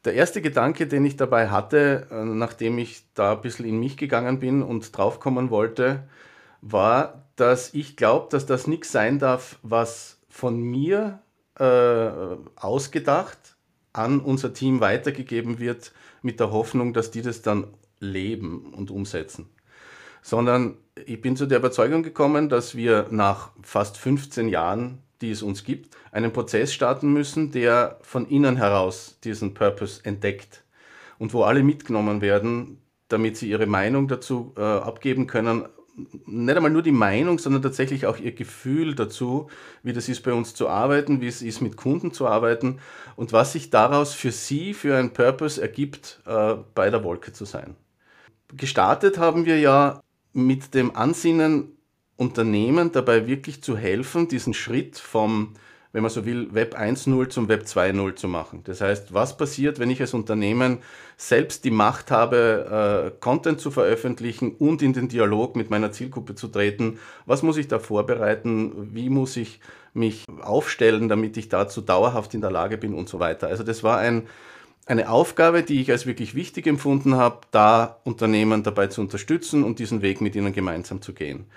der 0.05 0.13
erste 0.13 0.39
Gedanke, 0.39 0.85
den 0.85 1.03
ich 1.03 1.17
dabei 1.17 1.49
hatte, 1.49 2.05
äh, 2.11 2.23
nachdem 2.23 2.77
ich 2.77 3.05
da 3.15 3.31
ein 3.31 3.41
bisschen 3.41 3.65
in 3.65 3.79
mich 3.79 3.97
gegangen 3.97 4.39
bin 4.39 4.61
und 4.61 4.95
draufkommen 4.95 5.49
wollte, 5.49 6.07
war, 6.61 7.25
dass 7.37 7.73
ich 7.73 7.97
glaube, 7.97 8.27
dass 8.29 8.45
das 8.45 8.67
nichts 8.67 8.91
sein 8.91 9.17
darf, 9.17 9.57
was 9.63 10.19
von 10.29 10.61
mir 10.61 11.23
äh, 11.57 12.11
ausgedacht 12.55 13.55
an 13.91 14.19
unser 14.19 14.53
Team 14.53 14.81
weitergegeben 14.81 15.57
wird, 15.57 15.91
mit 16.21 16.39
der 16.39 16.51
Hoffnung, 16.51 16.93
dass 16.93 17.09
die 17.09 17.23
das 17.23 17.41
dann 17.41 17.65
leben 17.99 18.75
und 18.75 18.91
umsetzen. 18.91 19.49
Sondern 20.21 20.77
ich 21.07 21.19
bin 21.19 21.35
zu 21.35 21.47
der 21.47 21.57
Überzeugung 21.57 22.03
gekommen, 22.03 22.47
dass 22.47 22.75
wir 22.75 23.07
nach 23.09 23.53
fast 23.63 23.97
15 23.97 24.49
Jahren, 24.49 25.01
die 25.21 25.31
es 25.31 25.41
uns 25.41 25.63
gibt, 25.63 25.95
einen 26.11 26.33
Prozess 26.33 26.73
starten 26.73 27.11
müssen, 27.13 27.51
der 27.51 27.97
von 28.01 28.27
innen 28.27 28.57
heraus 28.57 29.19
diesen 29.23 29.53
Purpose 29.53 30.01
entdeckt 30.03 30.63
und 31.17 31.33
wo 31.33 31.43
alle 31.43 31.63
mitgenommen 31.63 32.21
werden, 32.21 32.81
damit 33.09 33.37
sie 33.37 33.49
ihre 33.49 33.65
Meinung 33.65 34.07
dazu 34.07 34.53
äh, 34.57 34.61
abgeben 34.61 35.27
können, 35.27 35.65
nicht 36.25 36.55
einmal 36.55 36.71
nur 36.71 36.81
die 36.81 36.91
Meinung, 36.91 37.39
sondern 37.39 37.61
tatsächlich 37.61 38.05
auch 38.05 38.17
ihr 38.17 38.31
Gefühl 38.31 38.95
dazu, 38.95 39.49
wie 39.83 39.93
das 39.93 40.09
ist 40.09 40.21
bei 40.21 40.33
uns 40.33 40.55
zu 40.55 40.69
arbeiten, 40.69 41.21
wie 41.21 41.27
es 41.27 41.41
ist 41.41 41.61
mit 41.61 41.77
Kunden 41.77 42.13
zu 42.13 42.27
arbeiten 42.27 42.79
und 43.15 43.33
was 43.33 43.53
sich 43.53 43.69
daraus 43.69 44.13
für 44.13 44.31
sie 44.31 44.73
für 44.73 44.97
ein 44.97 45.13
Purpose 45.13 45.61
ergibt, 45.61 46.21
äh, 46.25 46.55
bei 46.73 46.89
der 46.89 47.03
Wolke 47.03 47.33
zu 47.33 47.45
sein. 47.45 47.75
Gestartet 48.55 49.17
haben 49.17 49.45
wir 49.45 49.59
ja 49.59 50.01
mit 50.33 50.73
dem 50.73 50.95
Ansinnen, 50.95 51.77
Unternehmen 52.19 52.91
dabei 52.91 53.27
wirklich 53.27 53.61
zu 53.61 53.77
helfen, 53.77 54.27
diesen 54.27 54.53
Schritt 54.53 54.97
vom 54.97 55.53
wenn 55.91 56.03
man 56.03 56.11
so 56.11 56.23
will, 56.23 56.53
Web 56.53 56.77
1.0 56.77 57.29
zum 57.29 57.47
Web 57.47 57.63
2.0 57.63 58.15
zu 58.15 58.27
machen. 58.27 58.61
Das 58.65 58.79
heißt, 58.79 59.13
was 59.13 59.37
passiert, 59.37 59.79
wenn 59.79 59.89
ich 59.89 60.01
als 60.01 60.13
Unternehmen 60.13 60.79
selbst 61.17 61.63
die 61.65 61.71
Macht 61.71 62.11
habe, 62.11 63.11
äh, 63.11 63.19
Content 63.19 63.59
zu 63.59 63.71
veröffentlichen 63.71 64.51
und 64.51 64.83
in 64.83 64.93
den 64.93 65.07
Dialog 65.07 65.55
mit 65.55 65.71
meiner 65.71 65.91
Zielgruppe 65.91 66.35
zu 66.35 66.47
treten? 66.47 66.99
Was 67.25 67.41
muss 67.41 67.57
ich 67.57 67.67
da 67.67 67.79
vorbereiten? 67.79 68.93
Wie 68.93 69.09
muss 69.09 69.35
ich 69.35 69.61
mich 69.93 70.25
aufstellen, 70.41 71.09
damit 71.09 71.37
ich 71.37 71.49
dazu 71.49 71.81
dauerhaft 71.81 72.35
in 72.35 72.41
der 72.41 72.51
Lage 72.51 72.77
bin 72.77 72.93
und 72.93 73.09
so 73.09 73.19
weiter? 73.19 73.47
Also 73.47 73.63
das 73.63 73.83
war 73.83 73.97
ein, 73.97 74.27
eine 74.85 75.09
Aufgabe, 75.09 75.63
die 75.63 75.81
ich 75.81 75.89
als 75.89 76.05
wirklich 76.05 76.35
wichtig 76.35 76.67
empfunden 76.67 77.15
habe, 77.15 77.39
da 77.49 77.97
Unternehmen 78.03 78.61
dabei 78.61 78.87
zu 78.87 79.01
unterstützen 79.01 79.63
und 79.63 79.79
diesen 79.79 80.03
Weg 80.03 80.21
mit 80.21 80.35
ihnen 80.35 80.53
gemeinsam 80.53 81.01
zu 81.01 81.13
gehen. 81.13 81.47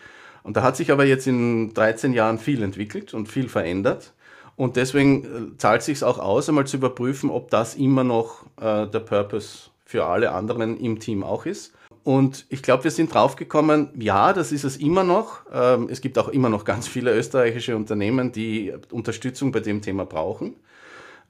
Und 0.42 0.56
da 0.56 0.62
hat 0.62 0.76
sich 0.76 0.90
aber 0.90 1.04
jetzt 1.04 1.26
in 1.26 1.72
13 1.74 2.12
Jahren 2.12 2.38
viel 2.38 2.62
entwickelt 2.62 3.14
und 3.14 3.28
viel 3.28 3.48
verändert. 3.48 4.12
Und 4.56 4.76
deswegen 4.76 5.24
äh, 5.24 5.56
zahlt 5.56 5.80
es 5.80 5.86
sich 5.86 6.04
auch 6.04 6.18
aus, 6.18 6.48
einmal 6.48 6.66
zu 6.66 6.76
überprüfen, 6.76 7.30
ob 7.30 7.50
das 7.50 7.74
immer 7.74 8.04
noch 8.04 8.44
äh, 8.60 8.86
der 8.86 9.00
Purpose 9.00 9.70
für 9.84 10.04
alle 10.06 10.32
anderen 10.32 10.78
im 10.78 11.00
Team 11.00 11.22
auch 11.22 11.46
ist. 11.46 11.72
Und 12.04 12.46
ich 12.48 12.62
glaube, 12.62 12.84
wir 12.84 12.90
sind 12.90 13.14
draufgekommen, 13.14 13.90
ja, 13.98 14.32
das 14.32 14.50
ist 14.50 14.64
es 14.64 14.76
immer 14.76 15.04
noch. 15.04 15.40
Ähm, 15.52 15.88
es 15.90 16.00
gibt 16.00 16.18
auch 16.18 16.28
immer 16.28 16.48
noch 16.48 16.64
ganz 16.64 16.88
viele 16.88 17.14
österreichische 17.14 17.76
Unternehmen, 17.76 18.32
die 18.32 18.72
Unterstützung 18.90 19.52
bei 19.52 19.60
dem 19.60 19.82
Thema 19.82 20.04
brauchen. 20.04 20.56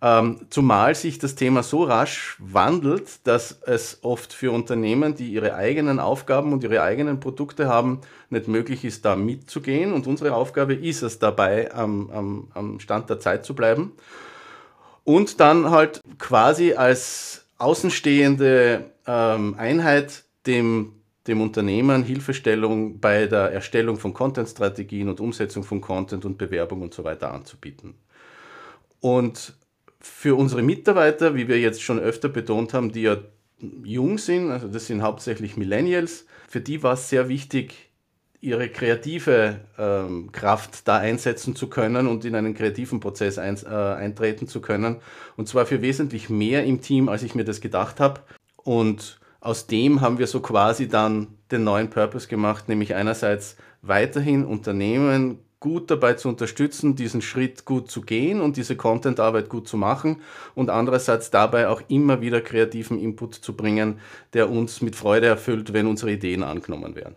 Ähm, 0.05 0.41
zumal 0.51 0.97
sich 0.97 1.21
das 1.21 1.37
Thema 1.37 1.63
so 1.63 1.85
rasch 1.85 2.37
wandelt, 2.41 3.25
dass 3.25 3.61
es 3.65 4.01
oft 4.03 4.33
für 4.33 4.51
Unternehmen, 4.51 5.15
die 5.15 5.33
ihre 5.33 5.55
eigenen 5.55 6.01
Aufgaben 6.01 6.53
und 6.53 6.65
ihre 6.65 6.83
eigenen 6.83 7.21
Produkte 7.21 7.69
haben, 7.69 8.01
nicht 8.29 8.49
möglich 8.49 8.85
ist, 8.85 9.05
da 9.05 9.15
mitzugehen. 9.15 9.93
Und 9.93 10.09
unsere 10.09 10.35
Aufgabe 10.35 10.75
ist 10.75 11.03
es 11.03 11.21
dabei, 11.21 11.73
am, 11.73 12.11
am, 12.11 12.49
am 12.53 12.81
Stand 12.81 13.11
der 13.11 13.21
Zeit 13.21 13.45
zu 13.45 13.55
bleiben. 13.55 13.93
Und 15.05 15.39
dann 15.39 15.71
halt 15.71 16.01
quasi 16.19 16.75
als 16.75 17.45
außenstehende 17.59 18.91
ähm, 19.07 19.55
Einheit 19.57 20.25
dem, 20.47 20.95
dem 21.29 21.41
Unternehmen 21.41 22.03
Hilfestellung 22.03 22.99
bei 22.99 23.27
der 23.27 23.53
Erstellung 23.53 23.99
von 23.99 24.13
Content-Strategien 24.13 25.09
und 25.09 25.21
Umsetzung 25.21 25.63
von 25.63 25.81
Content 25.81 26.25
und 26.25 26.39
Bewerbung 26.39 26.83
und 26.83 26.93
so 26.93 27.05
weiter 27.05 27.33
anzubieten. 27.33 27.95
Und 29.01 29.55
für 30.03 30.35
unsere 30.37 30.63
Mitarbeiter, 30.63 31.35
wie 31.35 31.49
wir 31.49 31.59
jetzt 31.59 31.83
schon 31.83 31.99
öfter 31.99 32.29
betont 32.29 32.75
haben, 32.75 32.93
die 32.93 33.03
ja 33.03 33.19
jung 33.85 34.19
sind, 34.19 34.51
also 34.51 34.69
das 34.69 34.87
sind 34.87 35.03
hauptsächlich 35.03 35.57
Millennials, 35.57 36.27
für 36.49 36.61
die 36.61 36.83
war 36.83 36.95
es 36.95 37.09
sehr 37.09 37.29
wichtig, 37.29 37.93
ihre 38.41 38.69
kreative 38.69 39.61
ähm, 39.79 40.33
Kraft 40.33 40.89
da 40.89 40.99
einsetzen 40.99 41.55
zu 41.55 41.69
können 41.69 42.09
und 42.09 42.25
in 42.25 42.35
einen 42.35 42.55
kreativen 42.55 42.99
Prozess 42.99 43.39
ein, 43.39 43.57
äh, 43.65 43.69
eintreten 43.69 44.49
zu 44.49 44.61
können. 44.61 44.97
Und 45.37 45.49
zwar 45.49 45.65
für 45.65 45.81
wesentlich 45.81 46.29
mehr 46.29 46.65
im 46.65 46.81
Team, 46.81 47.09
als 47.09 47.23
ich 47.23 47.37
mir 47.37 47.45
das 47.45 47.61
gedacht 47.61 48.01
habe. 48.01 48.21
Und 48.57 49.21
aus 49.41 49.69
dem 49.69 50.01
haben 50.01 50.19
wir 50.19 50.27
so 50.27 50.41
quasi 50.41 50.89
dann 50.89 51.29
den 51.53 51.63
neuen 51.63 51.89
Purpose 51.89 52.27
gemacht, 52.27 52.69
nämlich 52.69 52.97
einerseits 52.97 53.57
weiterhin 53.81 54.45
Unternehmen 54.45 55.39
gut 55.63 55.93
dabei 55.93 56.15
zu 56.15 56.29
unterstützen, 56.29 56.97
diesen 56.97 57.23
Schritt 57.23 57.65
gut 57.65 57.89
zu 57.89 58.01
gehen 58.01 58.41
und 58.41 58.57
diese 58.57 58.77
Content-Arbeit 58.77 59.49
gut 59.49 59.69
zu 59.69 59.77
machen 59.77 60.21
und 60.57 60.71
andererseits 60.71 61.31
dabei 61.31 61.69
auch 61.69 61.81
immer 61.89 62.21
wieder 62.21 62.41
kreativen 62.41 62.99
Input 62.99 63.37
zu 63.37 63.57
bringen, 63.57 64.01
der 64.33 64.51
uns 64.51 64.83
mit 64.83 64.97
Freude 64.97 65.29
erfüllt, 65.29 65.73
wenn 65.73 65.87
unsere 65.87 66.11
Ideen 66.11 66.43
angenommen 66.43 66.97
werden. 66.97 67.15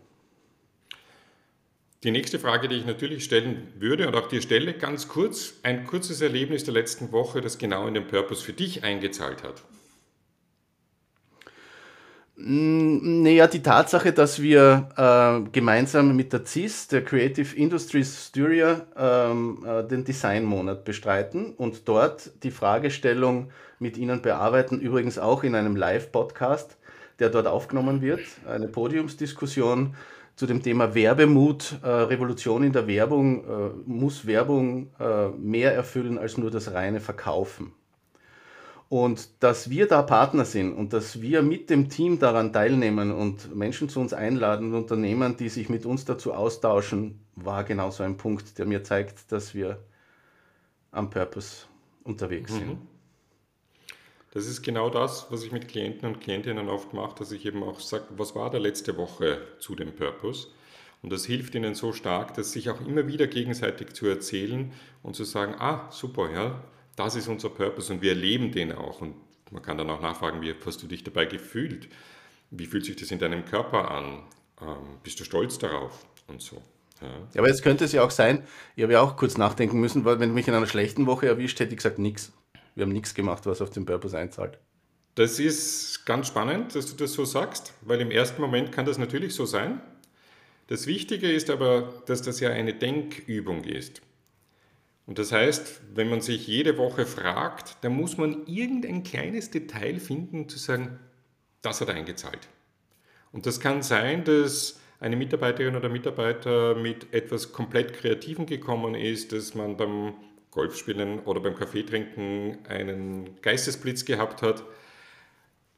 Die 2.04 2.12
nächste 2.12 2.38
Frage, 2.38 2.68
die 2.68 2.76
ich 2.76 2.86
natürlich 2.86 3.24
stellen 3.24 3.68
würde 3.80 4.08
und 4.08 4.16
auch 4.16 4.28
dir 4.28 4.44
stelle, 4.44 4.76
ganz 4.76 5.08
kurz, 5.08 5.56
ein 5.64 5.88
kurzes 5.88 6.22
Erlebnis 6.22 6.64
der 6.64 6.76
letzten 6.76 7.12
Woche, 7.12 7.42
das 7.42 7.58
genau 7.58 7.88
in 7.88 7.96
den 7.96 8.06
Purpose 8.06 8.44
für 8.44 8.54
dich 8.54 8.84
eingezahlt 8.84 9.42
hat. 9.42 9.64
Naja, 12.38 13.48
die 13.48 13.62
Tatsache, 13.62 14.12
dass 14.12 14.42
wir 14.42 14.90
äh, 14.98 15.50
gemeinsam 15.52 16.18
mit 16.18 16.34
der 16.34 16.46
CIS, 16.46 16.90
der 16.90 17.02
Creative 17.06 17.56
Industries 17.56 18.28
Styria, 18.28 18.86
ähm, 18.98 19.66
äh, 19.66 19.88
den 19.88 20.04
Designmonat 20.04 20.84
bestreiten 20.84 21.54
und 21.54 21.88
dort 21.88 22.32
die 22.44 22.52
Fragestellung 22.52 23.52
mit 23.80 23.96
Ihnen 23.98 24.22
bearbeiten, 24.22 24.82
übrigens 24.82 25.18
auch 25.18 25.44
in 25.46 25.56
einem 25.56 25.78
Live-Podcast, 25.78 26.78
der 27.20 27.30
dort 27.30 27.48
aufgenommen 27.48 28.02
wird, 28.02 28.20
eine 28.46 28.68
Podiumsdiskussion 28.68 29.96
zu 30.36 30.46
dem 30.46 30.62
Thema 30.62 30.94
Werbemut, 30.94 31.80
äh, 31.84 31.88
Revolution 31.88 32.64
in 32.64 32.74
der 32.74 32.86
Werbung, 32.88 33.46
äh, 33.46 33.70
muss 33.86 34.28
Werbung 34.28 34.92
äh, 35.00 35.30
mehr 35.30 35.74
erfüllen 35.74 36.18
als 36.18 36.38
nur 36.38 36.52
das 36.52 36.74
reine 36.74 37.00
Verkaufen. 37.00 37.72
Und 38.88 39.44
dass 39.44 39.70
wir 39.70 39.88
da 39.88 40.04
Partner 40.04 40.46
sind 40.46 40.74
und 40.74 40.94
dass 40.94 41.20
wir 41.22 41.42
mit 41.42 41.70
dem 41.70 41.90
Team 41.90 42.20
daran 42.20 42.54
teilnehmen 42.54 43.12
und 43.12 43.56
Menschen 43.56 43.90
zu 43.90 44.00
uns 44.00 44.14
einladen 44.14 44.68
und 44.68 44.76
Unternehmen, 44.76 45.38
die 45.38 45.50
sich 45.50 45.70
mit 45.70 45.86
uns 45.86 46.06
dazu 46.06 46.34
austauschen, 46.34 47.20
war 47.36 47.64
genau 47.64 47.90
so 47.90 48.04
ein 48.04 48.18
Punkt, 48.18 48.58
der 48.60 48.66
mir 48.66 48.84
zeigt, 48.84 49.32
dass 49.32 49.56
wir 49.56 49.80
am 50.92 51.10
Purpose 51.10 51.66
unterwegs 52.04 52.54
mhm. 52.54 52.60
sind. 52.60 52.78
Das 54.32 54.48
ist 54.48 54.62
genau 54.64 54.90
das, 54.90 55.28
was 55.30 55.44
ich 55.44 55.52
mit 55.52 55.68
Klienten 55.70 56.08
und 56.08 56.20
Klientinnen 56.20 56.68
oft 56.68 56.94
mache, 56.94 57.16
dass 57.20 57.32
ich 57.32 57.46
eben 57.46 57.64
auch 57.64 57.80
sage, 57.80 58.04
was 58.18 58.36
war 58.36 58.50
da 58.50 58.58
letzte 58.58 58.98
Woche 58.98 59.40
zu 59.60 59.76
dem 59.76 59.94
Purpose? 59.94 60.50
Und 61.02 61.12
das 61.12 61.26
hilft 61.26 61.56
ihnen 61.56 61.74
so 61.74 61.94
stark, 61.94 62.34
dass 62.34 62.52
sich 62.52 62.70
auch 62.70 62.82
immer 62.86 63.08
wieder 63.08 63.28
gegenseitig 63.28 63.94
zu 63.94 64.08
erzählen 64.08 64.74
und 65.04 65.16
zu 65.16 65.24
sagen, 65.24 65.56
ah, 65.58 65.90
super, 65.90 66.30
ja, 66.32 66.62
das 66.96 67.16
ist 67.16 67.28
unser 67.28 67.50
Purpose 67.50 67.92
und 67.94 68.02
wir 68.02 68.12
erleben 68.12 68.52
den 68.52 68.72
auch. 68.72 69.02
Und 69.02 69.16
man 69.52 69.62
kann 69.62 69.78
dann 69.78 69.90
auch 69.90 70.02
nachfragen, 70.02 70.42
wie 70.42 70.54
hast 70.66 70.82
du 70.82 70.88
dich 70.88 71.04
dabei 71.04 71.26
gefühlt? 71.26 71.90
Wie 72.52 72.66
fühlt 72.66 72.86
sich 72.86 72.96
das 72.96 73.12
in 73.12 73.20
deinem 73.20 73.46
Körper 73.46 73.92
an? 73.92 74.24
Ähm, 74.62 74.98
bist 75.04 75.20
du 75.20 75.24
stolz 75.24 75.58
darauf? 75.58 76.06
Und 76.28 76.42
so. 76.42 76.62
Ja. 77.02 77.08
ja. 77.08 77.40
aber 77.40 77.48
jetzt 77.48 77.62
könnte 77.62 77.86
es 77.86 77.92
ja 77.92 78.04
auch 78.04 78.12
sein, 78.12 78.44
ich 78.76 78.84
habe 78.84 78.94
ja 78.94 79.02
auch 79.02 79.18
kurz 79.18 79.38
nachdenken 79.38 79.80
müssen, 79.80 80.06
weil 80.06 80.20
wenn 80.20 80.30
du 80.30 80.36
mich 80.36 80.48
in 80.48 80.54
einer 80.54 80.68
schlechten 80.68 81.06
Woche 81.06 81.28
erwischt, 81.28 81.60
hätte 81.60 81.72
ich 81.72 81.78
gesagt, 81.78 82.00
nichts. 82.00 82.32
Wir 82.74 82.84
haben 82.84 82.92
nichts 82.92 83.14
gemacht, 83.14 83.46
was 83.46 83.62
auf 83.62 83.70
den 83.70 83.86
Purpose 83.86 84.18
einzahlt. 84.18 84.60
Das 85.16 85.40
ist 85.40 86.06
ganz 86.06 86.28
spannend, 86.28 86.76
dass 86.76 86.88
du 86.88 86.96
das 86.98 87.14
so 87.14 87.24
sagst, 87.24 87.74
weil 87.82 88.02
im 88.02 88.12
ersten 88.12 88.42
Moment 88.42 88.74
kann 88.74 88.86
das 88.86 88.98
natürlich 88.98 89.34
so 89.34 89.46
sein. 89.46 89.82
Das 90.68 90.88
Wichtige 90.88 91.32
ist 91.32 91.50
aber, 91.50 92.04
dass 92.06 92.22
das 92.22 92.40
ja 92.40 92.50
eine 92.50 92.74
Denkübung 92.74 93.64
ist. 93.64 94.02
Und 95.08 95.20
das 95.20 95.32
heißt, 95.32 95.82
wenn 95.94 96.10
man 96.10 96.22
sich 96.22 96.48
jede 96.48 96.78
Woche 96.78 97.06
fragt, 97.06 97.78
dann 97.82 97.96
muss 97.96 98.18
man 98.18 98.46
irgendein 98.48 99.04
kleines 99.04 99.52
Detail 99.52 100.00
finden, 100.00 100.50
zu 100.50 100.58
sagen, 100.58 101.00
das 101.62 101.82
hat 101.82 101.90
eingezahlt. 101.90 102.48
Und 103.32 103.46
das 103.46 103.60
kann 103.60 103.84
sein, 103.84 104.24
dass 104.24 104.80
eine 105.00 105.16
Mitarbeiterin 105.16 105.76
oder 105.76 105.90
Mitarbeiter 105.90 106.76
mit 106.76 107.14
etwas 107.14 107.52
komplett 107.52 107.94
Kreativen 107.94 108.46
gekommen 108.46 108.96
ist, 108.96 109.32
dass 109.32 109.54
man 109.54 109.78
beim 109.78 110.14
Golfspielen 110.52 111.20
oder 111.20 111.42
beim 111.42 111.56
Kaffeetrinken 111.56 112.66
einen 112.68 113.42
Geistesblitz 113.42 114.06
gehabt 114.06 114.42
hat. 114.42 114.64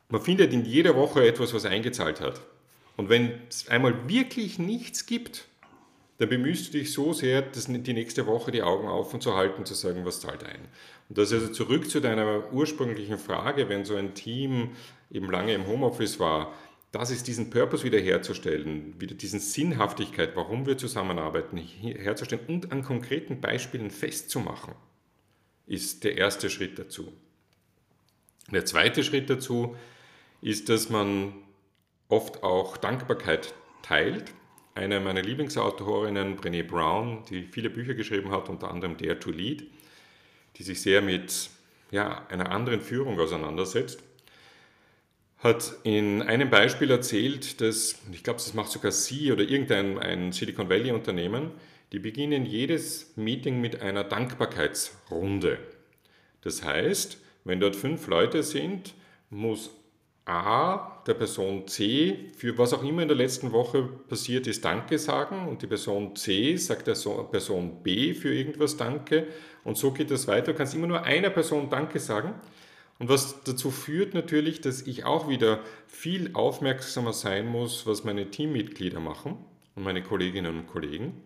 Man 0.08 0.22
findet 0.22 0.54
in 0.54 0.64
jeder 0.64 0.96
Woche 0.96 1.28
etwas, 1.28 1.54
was 1.54 1.66
eingezahlt 1.66 2.22
hat. 2.22 2.42
Und 2.96 3.10
wenn 3.10 3.34
es 3.50 3.68
einmal 3.68 4.08
wirklich 4.08 4.60
nichts 4.60 5.06
gibt, 5.06 5.46
dann 6.18 6.30
bemühst 6.30 6.68
du 6.68 6.78
dich 6.80 6.92
so 6.92 7.14
sehr, 7.14 7.44
dass 7.44 7.66
die 7.66 7.94
nächste 7.94 8.26
Woche 8.26 8.52
die 8.52 8.64
Augen 8.64 8.88
offen 8.88 9.22
zu 9.22 9.36
halten, 9.36 9.66
zu 9.66 9.76
sagen, 9.76 10.04
was 10.06 10.20
zahlt 10.20 10.44
ein. 10.44 10.68
Und 11.10 11.18
das 11.18 11.32
ist 11.32 11.42
also 11.42 11.54
zurück 11.54 11.90
zu 11.90 12.00
deiner 12.00 12.52
ursprünglichen 12.52 13.20
Frage, 13.20 13.70
wenn 13.70 13.86
so 13.86 13.96
ein 13.96 14.16
Team 14.16 14.72
eben 15.12 15.30
lange 15.30 15.54
im 15.54 15.68
Homeoffice 15.68 16.20
war, 16.20 16.54
das 16.92 17.12
ist 17.12 17.28
diesen 17.28 17.50
Purpose 17.50 17.84
wiederherzustellen, 17.84 19.00
wieder 19.00 19.14
diesen 19.14 19.40
Sinnhaftigkeit, 19.40 20.36
warum 20.36 20.66
wir 20.66 20.78
zusammenarbeiten, 20.78 21.58
herzustellen 21.58 22.46
und 22.48 22.72
an 22.72 22.82
konkreten 22.82 23.40
Beispielen 23.40 23.92
festzumachen, 23.92 24.74
ist 25.68 26.04
der 26.04 26.18
erste 26.18 26.50
Schritt 26.50 26.80
dazu. 26.80 27.12
Der 28.52 28.66
zweite 28.66 29.04
Schritt 29.04 29.30
dazu 29.30 29.76
ist, 30.42 30.70
dass 30.70 30.90
man 30.90 31.34
oft 32.08 32.42
auch 32.42 32.78
Dankbarkeit 32.78 33.54
teilt 33.84 34.34
eine 34.78 35.00
meiner 35.00 35.22
Lieblingsautorinnen, 35.22 36.38
Brené 36.38 36.64
Brown, 36.64 37.24
die 37.30 37.44
viele 37.44 37.70
Bücher 37.70 37.94
geschrieben 37.94 38.32
hat, 38.32 38.50
unter 38.50 38.72
anderem 38.72 38.96
Dare 38.98 39.20
to 39.20 39.32
Lead, 39.32 39.66
die 40.56 40.64
sich 40.64 40.82
sehr 40.82 41.02
mit 41.02 41.50
ja, 41.92 42.26
einer 42.30 42.52
anderen 42.52 42.82
Führung 42.82 43.20
auseinandersetzt, 43.20 44.04
hat 45.40 45.76
in 45.84 46.22
einem 46.22 46.50
Beispiel 46.50 46.90
erzählt, 46.90 47.62
dass, 47.62 48.00
ich 48.12 48.24
glaube, 48.24 48.40
das 48.40 48.54
macht 48.54 48.72
sogar 48.72 48.92
sie 48.92 49.32
oder 49.32 49.44
irgendein 49.44 50.00
ein 50.00 50.32
Silicon 50.32 50.70
Valley 50.70 50.92
Unternehmen, 50.92 51.52
die 51.92 52.00
beginnen 52.00 52.46
jedes 52.46 53.16
Meeting 53.16 53.62
mit 53.62 53.82
einer 53.82 54.04
Dankbarkeitsrunde. 54.04 55.60
Das 56.42 56.64
heißt, 56.64 57.20
wenn 57.44 57.60
dort 57.60 57.76
fünf 57.76 58.08
Leute 58.08 58.44
sind, 58.44 58.94
muss 59.30 59.70
A 60.28 61.02
der 61.08 61.14
Person 61.14 61.68
C 61.68 62.32
für 62.36 62.58
was 62.58 62.74
auch 62.74 62.84
immer 62.84 63.02
in 63.02 63.08
der 63.08 63.16
letzten 63.16 63.54
Woche 63.54 63.84
passiert 63.84 64.46
ist, 64.46 64.66
Danke 64.66 65.00
sagen. 65.00 65.48
Und 65.48 65.62
die 65.62 65.68
Person 65.68 66.16
C 66.16 66.58
sagt 66.58 66.88
der 66.88 66.96
Person 67.32 67.82
B 67.82 68.14
für 68.14 68.34
irgendwas 68.34 68.76
Danke. 68.76 69.28
Und 69.64 69.78
so 69.78 69.92
geht 69.92 70.12
das 70.12 70.28
weiter. 70.28 70.52
Du 70.52 70.58
kannst 70.58 70.76
immer 70.76 70.88
nur 70.88 71.04
einer 71.04 71.30
Person 71.30 71.70
Danke 71.70 72.00
sagen. 72.00 72.34
Und 73.00 73.10
was 73.10 73.44
dazu 73.44 73.72
führt 73.72 74.14
natürlich, 74.16 74.60
dass 74.60 74.82
ich 74.82 75.06
auch 75.06 75.30
wieder 75.30 75.62
viel 75.88 76.32
aufmerksamer 76.34 77.14
sein 77.14 77.48
muss, 77.48 77.86
was 77.86 78.04
meine 78.04 78.30
Teammitglieder 78.30 79.00
machen 79.00 79.38
und 79.76 79.84
meine 79.84 80.04
Kolleginnen 80.04 80.58
und 80.58 80.68
Kollegen, 80.68 81.22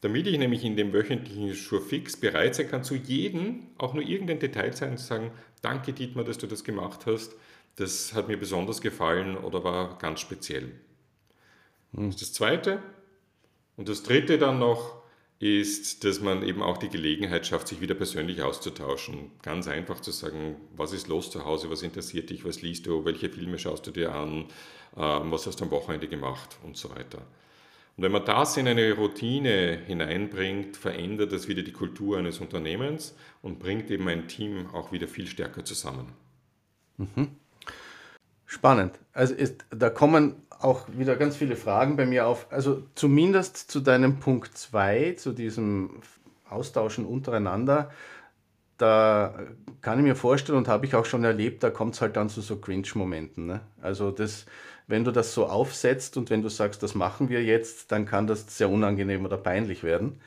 damit 0.00 0.26
ich 0.26 0.38
nämlich 0.38 0.64
in 0.64 0.76
dem 0.76 0.92
wöchentlichen 0.92 1.52
Surefix 1.52 2.16
bereit 2.16 2.54
sein 2.54 2.68
kann, 2.68 2.82
zu 2.82 2.94
jedem 2.94 3.68
auch 3.76 3.92
nur 3.92 4.02
irgendein 4.02 4.38
Detail 4.38 4.72
sein 4.72 4.96
zu 4.96 5.04
sagen, 5.04 5.30
danke 5.60 5.92
Dietmar, 5.92 6.24
dass 6.24 6.38
du 6.38 6.46
das 6.46 6.64
gemacht 6.64 7.04
hast 7.06 7.36
das 7.76 8.14
hat 8.14 8.28
mir 8.28 8.36
besonders 8.36 8.80
gefallen 8.80 9.36
oder 9.36 9.64
war 9.64 9.98
ganz 9.98 10.20
speziell. 10.20 10.72
Das 11.92 12.16
das 12.16 12.32
Zweite. 12.32 12.82
Und 13.76 13.88
das 13.88 14.02
Dritte 14.02 14.38
dann 14.38 14.58
noch 14.58 15.00
ist, 15.40 16.04
dass 16.04 16.20
man 16.20 16.42
eben 16.42 16.62
auch 16.62 16.76
die 16.76 16.90
Gelegenheit 16.90 17.46
schafft, 17.46 17.68
sich 17.68 17.80
wieder 17.80 17.94
persönlich 17.94 18.42
auszutauschen. 18.42 19.30
Ganz 19.42 19.68
einfach 19.68 20.00
zu 20.00 20.10
sagen, 20.10 20.56
was 20.76 20.92
ist 20.92 21.08
los 21.08 21.30
zu 21.30 21.46
Hause, 21.46 21.70
was 21.70 21.82
interessiert 21.82 22.28
dich, 22.28 22.44
was 22.44 22.60
liest 22.60 22.86
du, 22.86 23.06
welche 23.06 23.30
Filme 23.30 23.58
schaust 23.58 23.86
du 23.86 23.90
dir 23.90 24.14
an, 24.14 24.46
ähm, 24.96 25.30
was 25.32 25.46
hast 25.46 25.60
du 25.60 25.64
am 25.64 25.70
Wochenende 25.70 26.08
gemacht 26.08 26.58
und 26.62 26.76
so 26.76 26.90
weiter. 26.90 27.26
Und 27.96 28.04
wenn 28.04 28.12
man 28.12 28.26
das 28.26 28.58
in 28.58 28.68
eine 28.68 28.92
Routine 28.92 29.78
hineinbringt, 29.86 30.76
verändert 30.76 31.32
das 31.32 31.48
wieder 31.48 31.62
die 31.62 31.72
Kultur 31.72 32.18
eines 32.18 32.38
Unternehmens 32.40 33.16
und 33.40 33.58
bringt 33.58 33.90
eben 33.90 34.06
ein 34.08 34.28
Team 34.28 34.66
auch 34.74 34.92
wieder 34.92 35.08
viel 35.08 35.26
stärker 35.26 35.64
zusammen. 35.64 36.12
Mhm. 36.98 37.28
Spannend. 38.50 38.98
Also 39.12 39.32
ist, 39.32 39.64
da 39.70 39.90
kommen 39.90 40.34
auch 40.58 40.86
wieder 40.88 41.14
ganz 41.14 41.36
viele 41.36 41.54
Fragen 41.54 41.96
bei 41.96 42.04
mir 42.04 42.26
auf. 42.26 42.48
Also 42.50 42.82
zumindest 42.96 43.70
zu 43.70 43.78
deinem 43.78 44.18
Punkt 44.18 44.58
2, 44.58 45.14
zu 45.16 45.32
diesem 45.32 46.00
Austauschen 46.48 47.06
untereinander, 47.06 47.92
da 48.76 49.34
kann 49.82 50.00
ich 50.00 50.04
mir 50.04 50.16
vorstellen 50.16 50.58
und 50.58 50.66
habe 50.66 50.84
ich 50.84 50.96
auch 50.96 51.04
schon 51.04 51.22
erlebt, 51.22 51.62
da 51.62 51.70
kommt 51.70 51.94
es 51.94 52.00
halt 52.00 52.16
dann 52.16 52.28
zu 52.28 52.40
so 52.40 52.56
Cringe-Momenten. 52.56 53.46
Ne? 53.46 53.60
Also 53.80 54.10
das, 54.10 54.46
wenn 54.88 55.04
du 55.04 55.12
das 55.12 55.32
so 55.32 55.46
aufsetzt 55.46 56.16
und 56.16 56.28
wenn 56.28 56.42
du 56.42 56.48
sagst, 56.48 56.82
das 56.82 56.96
machen 56.96 57.28
wir 57.28 57.44
jetzt, 57.44 57.92
dann 57.92 58.04
kann 58.04 58.26
das 58.26 58.58
sehr 58.58 58.68
unangenehm 58.68 59.24
oder 59.24 59.36
peinlich 59.36 59.84
werden. 59.84 60.20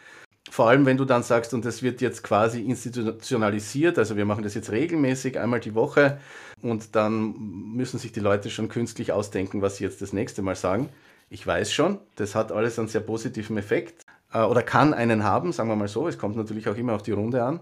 Vor 0.53 0.69
allem 0.69 0.85
wenn 0.85 0.97
du 0.97 1.05
dann 1.05 1.23
sagst, 1.23 1.55
und 1.55 1.65
das 1.65 1.81
wird 1.81 1.99
jetzt 1.99 2.23
quasi 2.23 2.61
institutionalisiert, 2.61 3.97
also 3.97 4.17
wir 4.17 4.25
machen 4.25 4.43
das 4.43 4.53
jetzt 4.53 4.71
regelmäßig, 4.71 5.39
einmal 5.39 5.59
die 5.59 5.73
Woche, 5.73 6.19
und 6.61 6.95
dann 6.95 7.33
müssen 7.73 7.97
sich 7.97 8.11
die 8.11 8.19
Leute 8.19 8.51
schon 8.51 8.69
künstlich 8.69 9.11
ausdenken, 9.11 9.63
was 9.63 9.77
sie 9.77 9.83
jetzt 9.83 10.03
das 10.03 10.13
nächste 10.13 10.43
Mal 10.43 10.55
sagen. 10.55 10.89
Ich 11.31 11.45
weiß 11.47 11.73
schon, 11.73 11.97
das 12.17 12.35
hat 12.35 12.51
alles 12.51 12.77
einen 12.77 12.87
sehr 12.87 13.01
positiven 13.01 13.57
Effekt 13.57 14.03
äh, 14.31 14.43
oder 14.43 14.61
kann 14.61 14.93
einen 14.93 15.23
haben, 15.23 15.53
sagen 15.53 15.69
wir 15.69 15.75
mal 15.75 15.87
so. 15.87 16.07
Es 16.07 16.19
kommt 16.19 16.35
natürlich 16.35 16.69
auch 16.69 16.77
immer 16.77 16.93
auf 16.93 17.01
die 17.01 17.13
Runde 17.13 17.43
an. 17.43 17.59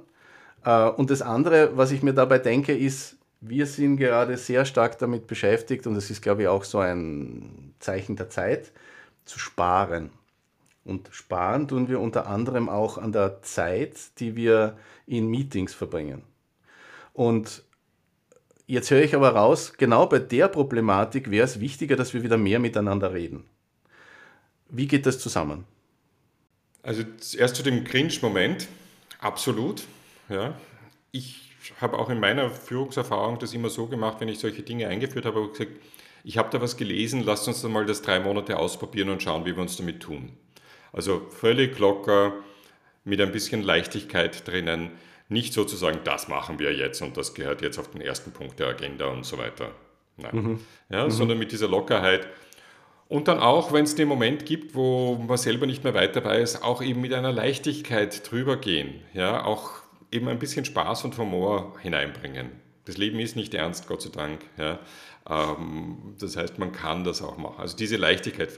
Äh, 0.65 0.89
und 0.89 1.11
das 1.11 1.21
andere, 1.21 1.77
was 1.77 1.91
ich 1.91 2.03
mir 2.03 2.13
dabei 2.13 2.39
denke, 2.39 2.77
ist, 2.77 3.15
wir 3.39 3.67
sind 3.67 3.95
gerade 3.95 4.35
sehr 4.35 4.65
stark 4.65 4.99
damit 4.99 5.27
beschäftigt, 5.27 5.87
und 5.87 5.95
das 5.95 6.09
ist, 6.09 6.21
glaube 6.21 6.41
ich, 6.41 6.47
auch 6.49 6.65
so 6.65 6.79
ein 6.79 7.73
Zeichen 7.79 8.17
der 8.17 8.29
Zeit, 8.29 8.73
zu 9.23 9.39
sparen. 9.39 10.09
Und 10.83 11.09
sparen 11.11 11.67
tun 11.67 11.87
wir 11.87 11.99
unter 11.99 12.27
anderem 12.27 12.67
auch 12.67 12.97
an 12.97 13.11
der 13.11 13.41
Zeit, 13.43 14.19
die 14.19 14.35
wir 14.35 14.77
in 15.05 15.27
Meetings 15.27 15.73
verbringen. 15.73 16.23
Und 17.13 17.63
jetzt 18.65 18.89
höre 18.89 19.03
ich 19.03 19.15
aber 19.15 19.29
raus, 19.29 19.73
genau 19.77 20.07
bei 20.07 20.19
der 20.19 20.47
Problematik 20.47 21.29
wäre 21.29 21.45
es 21.45 21.59
wichtiger, 21.59 21.95
dass 21.95 22.13
wir 22.13 22.23
wieder 22.23 22.37
mehr 22.37 22.59
miteinander 22.59 23.13
reden. 23.13 23.43
Wie 24.69 24.87
geht 24.87 25.05
das 25.05 25.19
zusammen? 25.19 25.65
Also 26.81 27.03
erst 27.37 27.57
zu 27.57 27.63
dem 27.63 27.83
Cringe-Moment. 27.83 28.67
Absolut. 29.19 29.83
Ja. 30.29 30.55
Ich 31.11 31.51
habe 31.79 31.99
auch 31.99 32.09
in 32.09 32.19
meiner 32.19 32.49
Führungserfahrung 32.49 33.37
das 33.37 33.53
immer 33.53 33.69
so 33.69 33.85
gemacht, 33.85 34.19
wenn 34.19 34.29
ich 34.29 34.39
solche 34.39 34.63
Dinge 34.63 34.87
eingeführt 34.87 35.25
habe, 35.25 35.41
habe 35.41 35.51
ich 35.51 35.59
gesagt, 35.59 35.79
ich 36.23 36.37
habe 36.37 36.49
da 36.49 36.61
was 36.61 36.77
gelesen, 36.77 37.23
lasst 37.23 37.47
uns 37.47 37.63
mal 37.63 37.85
das 37.85 38.01
drei 38.01 38.19
Monate 38.19 38.57
ausprobieren 38.57 39.09
und 39.09 39.21
schauen, 39.21 39.45
wie 39.45 39.55
wir 39.55 39.61
uns 39.61 39.77
damit 39.77 40.01
tun. 40.01 40.31
Also 40.93 41.27
völlig 41.29 41.77
locker, 41.79 42.33
mit 43.03 43.21
ein 43.21 43.31
bisschen 43.31 43.63
Leichtigkeit 43.63 44.47
drinnen. 44.47 44.91
Nicht 45.29 45.53
sozusagen, 45.53 45.99
das 46.03 46.27
machen 46.27 46.59
wir 46.59 46.73
jetzt 46.73 47.01
und 47.01 47.15
das 47.17 47.33
gehört 47.33 47.61
jetzt 47.61 47.79
auf 47.79 47.89
den 47.89 48.01
ersten 48.01 48.31
Punkt 48.31 48.59
der 48.59 48.67
Agenda 48.67 49.05
und 49.05 49.25
so 49.25 49.37
weiter. 49.37 49.71
Nein. 50.17 50.35
Mhm. 50.35 50.59
Ja, 50.89 51.05
mhm. 51.05 51.11
Sondern 51.11 51.39
mit 51.39 51.51
dieser 51.51 51.67
Lockerheit. 51.67 52.27
Und 53.07 53.27
dann 53.27 53.39
auch, 53.39 53.73
wenn 53.73 53.83
es 53.83 53.95
den 53.95 54.07
Moment 54.07 54.45
gibt, 54.45 54.75
wo 54.75 55.15
man 55.15 55.37
selber 55.37 55.65
nicht 55.65 55.83
mehr 55.83 55.93
weiter 55.93 56.23
weiß, 56.23 56.63
auch 56.63 56.81
eben 56.81 57.01
mit 57.01 57.13
einer 57.13 57.31
Leichtigkeit 57.31 58.29
drüber 58.29 58.57
gehen. 58.57 59.01
Ja, 59.13 59.43
auch 59.43 59.81
eben 60.11 60.27
ein 60.27 60.39
bisschen 60.39 60.65
Spaß 60.65 61.05
und 61.05 61.17
Humor 61.17 61.75
hineinbringen. 61.81 62.51
Das 62.85 62.97
Leben 62.97 63.19
ist 63.19 63.35
nicht 63.35 63.53
ernst, 63.53 63.87
Gott 63.87 64.01
sei 64.01 64.09
Dank. 64.09 64.41
Ja. 64.57 64.79
Ähm, 65.29 66.15
das 66.19 66.35
heißt, 66.35 66.57
man 66.59 66.71
kann 66.71 67.03
das 67.03 67.21
auch 67.21 67.37
machen. 67.37 67.55
Also 67.57 67.75
diese 67.75 67.97
Leichtigkeit. 67.97 68.49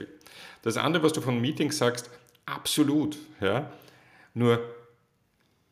Das 0.62 0.76
andere, 0.76 1.02
was 1.02 1.12
du 1.12 1.20
von 1.20 1.40
Meetings 1.40 1.78
sagst, 1.78 2.10
Absolut. 2.46 3.18
Ja. 3.40 3.70
Nur 4.34 4.60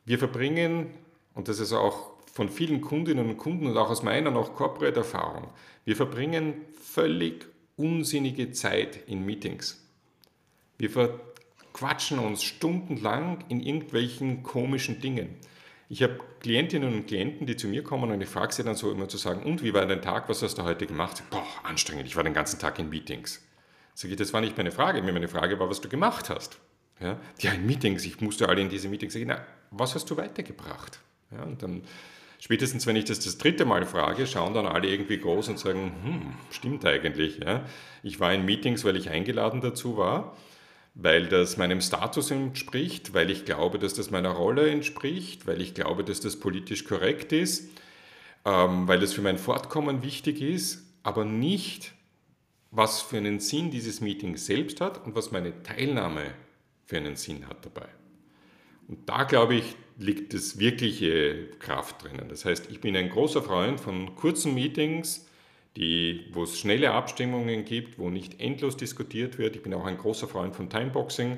wir 0.04 0.18
verbringen, 0.18 0.90
und 1.34 1.48
das 1.48 1.60
ist 1.60 1.72
auch 1.72 2.12
von 2.32 2.48
vielen 2.48 2.80
Kundinnen 2.80 3.28
und 3.28 3.36
Kunden 3.36 3.66
und 3.66 3.76
auch 3.76 3.90
aus 3.90 4.02
meiner 4.02 4.30
noch 4.30 4.54
Corporate-Erfahrung, 4.54 5.48
wir 5.84 5.96
verbringen 5.96 6.54
völlig 6.80 7.46
unsinnige 7.76 8.52
Zeit 8.52 8.98
in 9.06 9.24
Meetings. 9.24 9.86
Wir 10.78 10.90
verquatschen 10.90 12.18
uns 12.18 12.42
stundenlang 12.42 13.44
in 13.48 13.60
irgendwelchen 13.60 14.42
komischen 14.42 15.00
Dingen. 15.00 15.36
Ich 15.88 16.02
habe 16.02 16.18
Klientinnen 16.40 16.94
und 16.94 17.06
Klienten, 17.06 17.46
die 17.46 17.56
zu 17.56 17.68
mir 17.68 17.84
kommen 17.84 18.10
und 18.10 18.20
ich 18.20 18.28
frage 18.28 18.54
sie 18.54 18.64
dann 18.64 18.76
so 18.76 18.90
immer 18.90 19.08
zu 19.08 19.18
sagen, 19.18 19.42
und 19.42 19.62
wie 19.62 19.74
war 19.74 19.84
dein 19.84 20.00
Tag, 20.00 20.28
was 20.28 20.42
hast 20.42 20.56
du 20.56 20.62
heute 20.62 20.86
gemacht? 20.86 21.22
Boah, 21.30 21.46
anstrengend, 21.64 22.06
ich 22.06 22.16
war 22.16 22.24
den 22.24 22.32
ganzen 22.32 22.58
Tag 22.58 22.78
in 22.78 22.88
Meetings. 22.88 23.46
Sage 23.94 24.12
ich, 24.14 24.18
das 24.18 24.32
war 24.32 24.40
nicht 24.40 24.56
meine 24.56 24.72
Frage. 24.72 25.02
Meine 25.02 25.28
Frage 25.28 25.58
war, 25.58 25.68
was 25.68 25.80
du 25.80 25.88
gemacht 25.88 26.30
hast. 26.30 26.58
Ja, 27.00 27.52
in 27.52 27.66
Meetings, 27.66 28.04
ich 28.04 28.20
musste 28.20 28.48
alle 28.48 28.60
in 28.60 28.68
diese 28.68 28.88
Meetings 28.88 29.12
sagen, 29.12 29.26
na, 29.28 29.44
was 29.70 29.94
hast 29.94 30.08
du 30.10 30.16
weitergebracht? 30.16 31.00
Ja, 31.32 31.42
und 31.42 31.62
dann 31.62 31.82
spätestens, 32.38 32.86
wenn 32.86 32.96
ich 32.96 33.04
das 33.04 33.20
das 33.20 33.38
dritte 33.38 33.64
Mal 33.64 33.84
frage, 33.86 34.26
schauen 34.26 34.54
dann 34.54 34.66
alle 34.66 34.88
irgendwie 34.88 35.18
groß 35.18 35.48
und 35.48 35.58
sagen, 35.58 35.92
hm, 36.04 36.34
stimmt 36.50 36.84
eigentlich. 36.84 37.38
Ja. 37.38 37.64
Ich 38.02 38.20
war 38.20 38.32
in 38.32 38.44
Meetings, 38.44 38.84
weil 38.84 38.96
ich 38.96 39.10
eingeladen 39.10 39.60
dazu 39.60 39.96
war, 39.96 40.36
weil 40.94 41.26
das 41.26 41.56
meinem 41.56 41.80
Status 41.80 42.30
entspricht, 42.30 43.14
weil 43.14 43.30
ich 43.30 43.44
glaube, 43.44 43.78
dass 43.78 43.94
das 43.94 44.10
meiner 44.10 44.30
Rolle 44.30 44.70
entspricht, 44.70 45.46
weil 45.46 45.60
ich 45.60 45.74
glaube, 45.74 46.04
dass 46.04 46.20
das 46.20 46.38
politisch 46.38 46.84
korrekt 46.84 47.32
ist, 47.32 47.70
ähm, 48.44 48.86
weil 48.86 49.00
das 49.00 49.12
für 49.12 49.22
mein 49.22 49.38
Fortkommen 49.38 50.02
wichtig 50.02 50.40
ist, 50.40 50.84
aber 51.02 51.24
nicht, 51.24 51.94
was 52.72 53.02
für 53.02 53.18
einen 53.18 53.38
Sinn 53.38 53.70
dieses 53.70 54.00
Meeting 54.00 54.36
selbst 54.36 54.80
hat 54.80 55.04
und 55.04 55.14
was 55.14 55.30
meine 55.30 55.62
Teilnahme 55.62 56.32
für 56.86 56.96
einen 56.96 57.16
Sinn 57.16 57.46
hat 57.46 57.64
dabei. 57.64 57.86
Und 58.88 59.08
da, 59.08 59.24
glaube 59.24 59.54
ich, 59.54 59.76
liegt 59.98 60.34
das 60.34 60.58
wirkliche 60.58 61.48
Kraft 61.58 62.02
drinnen. 62.02 62.28
Das 62.28 62.44
heißt, 62.44 62.70
ich 62.70 62.80
bin 62.80 62.96
ein 62.96 63.10
großer 63.10 63.42
Freund 63.42 63.78
von 63.78 64.16
kurzen 64.16 64.54
Meetings, 64.54 65.28
die, 65.76 66.26
wo 66.32 66.44
es 66.44 66.58
schnelle 66.58 66.92
Abstimmungen 66.92 67.64
gibt, 67.64 67.98
wo 67.98 68.08
nicht 68.10 68.40
endlos 68.40 68.76
diskutiert 68.76 69.38
wird. 69.38 69.54
Ich 69.54 69.62
bin 69.62 69.74
auch 69.74 69.84
ein 69.84 69.98
großer 69.98 70.26
Freund 70.26 70.56
von 70.56 70.70
Timeboxing. 70.70 71.36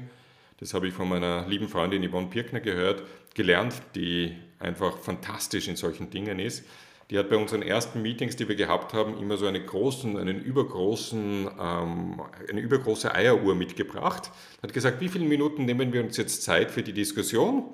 Das 0.61 0.73
habe 0.73 0.87
ich 0.87 0.95
von 0.95 1.09
meiner 1.09 1.49
lieben 1.49 1.69
Freundin 1.69 2.09
Yvonne 2.09 2.29
Pirkner 2.29 2.61
gehört, 2.61 3.03
gelernt, 3.35 3.75
die 3.97 4.37
einfach 4.61 4.99
fantastisch 4.99 5.67
in 5.67 5.77
solchen 5.77 6.11
Dingen 6.11 6.39
ist 6.39 6.65
die 7.11 7.19
hat 7.19 7.29
bei 7.29 7.37
unseren 7.37 7.63
ersten 7.63 8.03
Meetings, 8.03 8.37
die 8.37 8.49
wir 8.49 8.57
gehabt 8.57 8.95
haben, 8.95 9.19
immer 9.19 9.37
so 9.37 9.47
eine 9.47 9.63
großen, 9.63 10.17
einen 10.17 10.41
übergroßen, 10.41 11.49
ähm, 11.61 12.23
eine 12.49 12.61
übergroße 12.61 13.15
Eieruhr 13.15 13.55
mitgebracht. 13.55 14.31
Hat 14.63 14.73
gesagt, 14.73 15.01
wie 15.01 15.09
viele 15.09 15.27
Minuten 15.27 15.65
nehmen 15.65 15.93
wir 15.93 16.03
uns 16.03 16.17
jetzt 16.17 16.43
Zeit 16.43 16.71
für 16.71 16.83
die 16.83 16.93
Diskussion? 16.93 17.65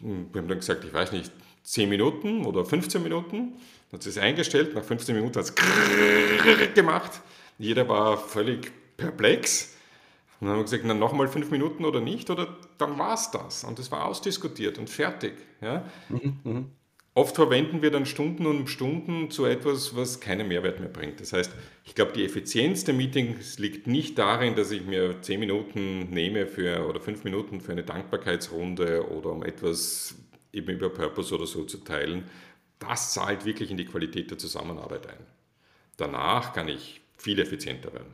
Wir 0.00 0.40
haben 0.40 0.48
dann 0.48 0.58
gesagt, 0.58 0.84
ich 0.84 0.92
weiß 0.92 1.12
nicht, 1.12 1.32
10 1.62 1.88
Minuten 1.88 2.44
oder 2.44 2.64
15 2.64 3.02
Minuten. 3.02 3.54
Dann 3.90 3.98
hat 3.98 4.02
sie 4.02 4.10
es 4.10 4.18
eingestellt, 4.18 4.74
nach 4.74 4.84
15 4.84 5.14
Minuten 5.14 5.38
hat 5.38 5.46
es 5.46 6.74
gemacht. 6.74 7.20
Jeder 7.58 7.88
war 7.88 8.18
völlig 8.18 8.72
perplex. 8.96 9.74
Und 10.40 10.48
dann 10.48 10.56
haben 10.56 10.60
wir 10.60 10.64
gesagt, 10.64 10.82
na 10.84 10.94
nochmal 10.94 11.28
fünf 11.28 11.50
Minuten 11.50 11.84
oder 11.84 12.00
nicht, 12.00 12.28
oder 12.28 12.58
dann 12.76 12.98
war 12.98 13.14
es 13.14 13.30
das. 13.30 13.64
Und 13.64 13.78
das 13.78 13.90
war 13.90 14.04
ausdiskutiert 14.04 14.78
und 14.78 14.90
fertig. 14.90 15.34
Ja? 15.62 15.84
Mhm, 16.08 16.40
mh. 16.44 16.64
Oft 17.16 17.36
verwenden 17.36 17.80
wir 17.80 17.92
dann 17.92 18.06
Stunden 18.06 18.44
und 18.44 18.68
Stunden 18.68 19.30
zu 19.30 19.44
etwas, 19.44 19.94
was 19.94 20.18
keinen 20.18 20.48
Mehrwert 20.48 20.80
mehr 20.80 20.88
bringt. 20.88 21.20
Das 21.20 21.32
heißt, 21.32 21.52
ich 21.84 21.94
glaube, 21.94 22.12
die 22.12 22.24
Effizienz 22.24 22.82
der 22.82 22.94
Meetings 22.94 23.60
liegt 23.60 23.86
nicht 23.86 24.18
darin, 24.18 24.56
dass 24.56 24.72
ich 24.72 24.84
mir 24.84 25.22
zehn 25.22 25.38
Minuten 25.38 26.10
nehme 26.10 26.48
für 26.48 26.88
oder 26.88 27.00
fünf 27.00 27.22
Minuten 27.22 27.60
für 27.60 27.70
eine 27.70 27.84
Dankbarkeitsrunde 27.84 29.08
oder 29.08 29.30
um 29.30 29.44
etwas 29.44 30.16
eben 30.52 30.70
über 30.70 30.90
Purpose 30.90 31.32
oder 31.32 31.46
so 31.46 31.62
zu 31.62 31.78
teilen. 31.78 32.24
Das 32.80 33.12
zahlt 33.12 33.44
wirklich 33.44 33.70
in 33.70 33.76
die 33.76 33.84
Qualität 33.84 34.32
der 34.32 34.38
Zusammenarbeit 34.38 35.06
ein. 35.06 35.24
Danach 35.96 36.52
kann 36.52 36.66
ich 36.68 37.00
viel 37.16 37.38
effizienter 37.38 37.92
werden. 37.92 38.12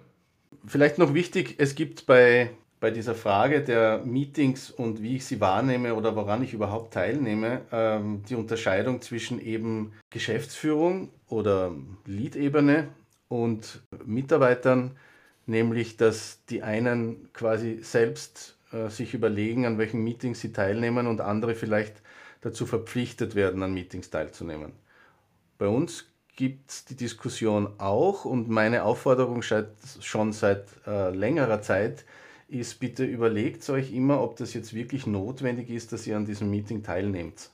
Vielleicht 0.67 0.99
noch 0.99 1.15
wichtig, 1.15 1.55
es 1.57 1.75
gibt 1.75 2.05
bei 2.05 2.51
bei 2.81 2.91
dieser 2.91 3.15
Frage 3.15 3.63
der 3.63 4.03
Meetings 4.05 4.71
und 4.71 5.03
wie 5.03 5.17
ich 5.17 5.27
sie 5.27 5.41
wahrnehme 5.41 5.95
oder 5.95 6.17
woran 6.17 6.43
ich 6.43 6.55
überhaupt 6.55 6.95
teilnehme, 6.95 7.61
ähm, 7.71 8.23
die 8.29 8.35
Unterscheidung 8.35 9.03
zwischen 9.03 9.39
eben 9.39 9.93
Geschäftsführung 10.09 11.11
oder 11.29 11.73
Lead-Ebene 12.07 12.89
und 13.29 13.83
Mitarbeitern, 14.07 14.97
nämlich 15.45 15.99
dass 15.99 16.43
die 16.47 16.63
einen 16.63 17.31
quasi 17.35 17.81
selbst 17.83 18.57
äh, 18.73 18.89
sich 18.89 19.13
überlegen, 19.13 19.67
an 19.67 19.77
welchen 19.77 20.03
Meetings 20.03 20.41
sie 20.41 20.53
teilnehmen 20.53 21.07
und 21.07 21.21
andere 21.21 21.55
vielleicht 21.55 22.01
dazu 22.41 22.65
verpflichtet 22.65 23.35
werden, 23.35 23.63
an 23.63 23.75
Meetings 23.75 24.09
teilzunehmen. 24.09 24.73
Bei 25.59 25.69
uns 25.69 26.07
gibt 26.35 26.71
es 26.71 26.87
die 26.87 26.97
Diskussion 26.97 27.75
auch 27.77 28.25
und 28.25 28.49
meine 28.49 28.85
Aufforderung 28.85 29.43
schon 29.43 30.33
seit 30.33 30.65
äh, 30.87 31.11
längerer 31.11 31.61
Zeit, 31.61 32.07
ist, 32.51 32.81
bitte 32.81 33.05
überlegt 33.05 33.69
euch 33.71 33.93
immer, 33.93 34.21
ob 34.21 34.37
das 34.37 34.55
jetzt 34.55 34.75
wirklich 34.75 35.07
notwendig 35.07 35.71
ist, 35.71 35.93
dass 35.93 36.07
ihr 36.07 36.17
an 36.17 36.27
diesem 36.27 36.51
Meeting 36.51 36.83
teilnehmt. 36.83 37.51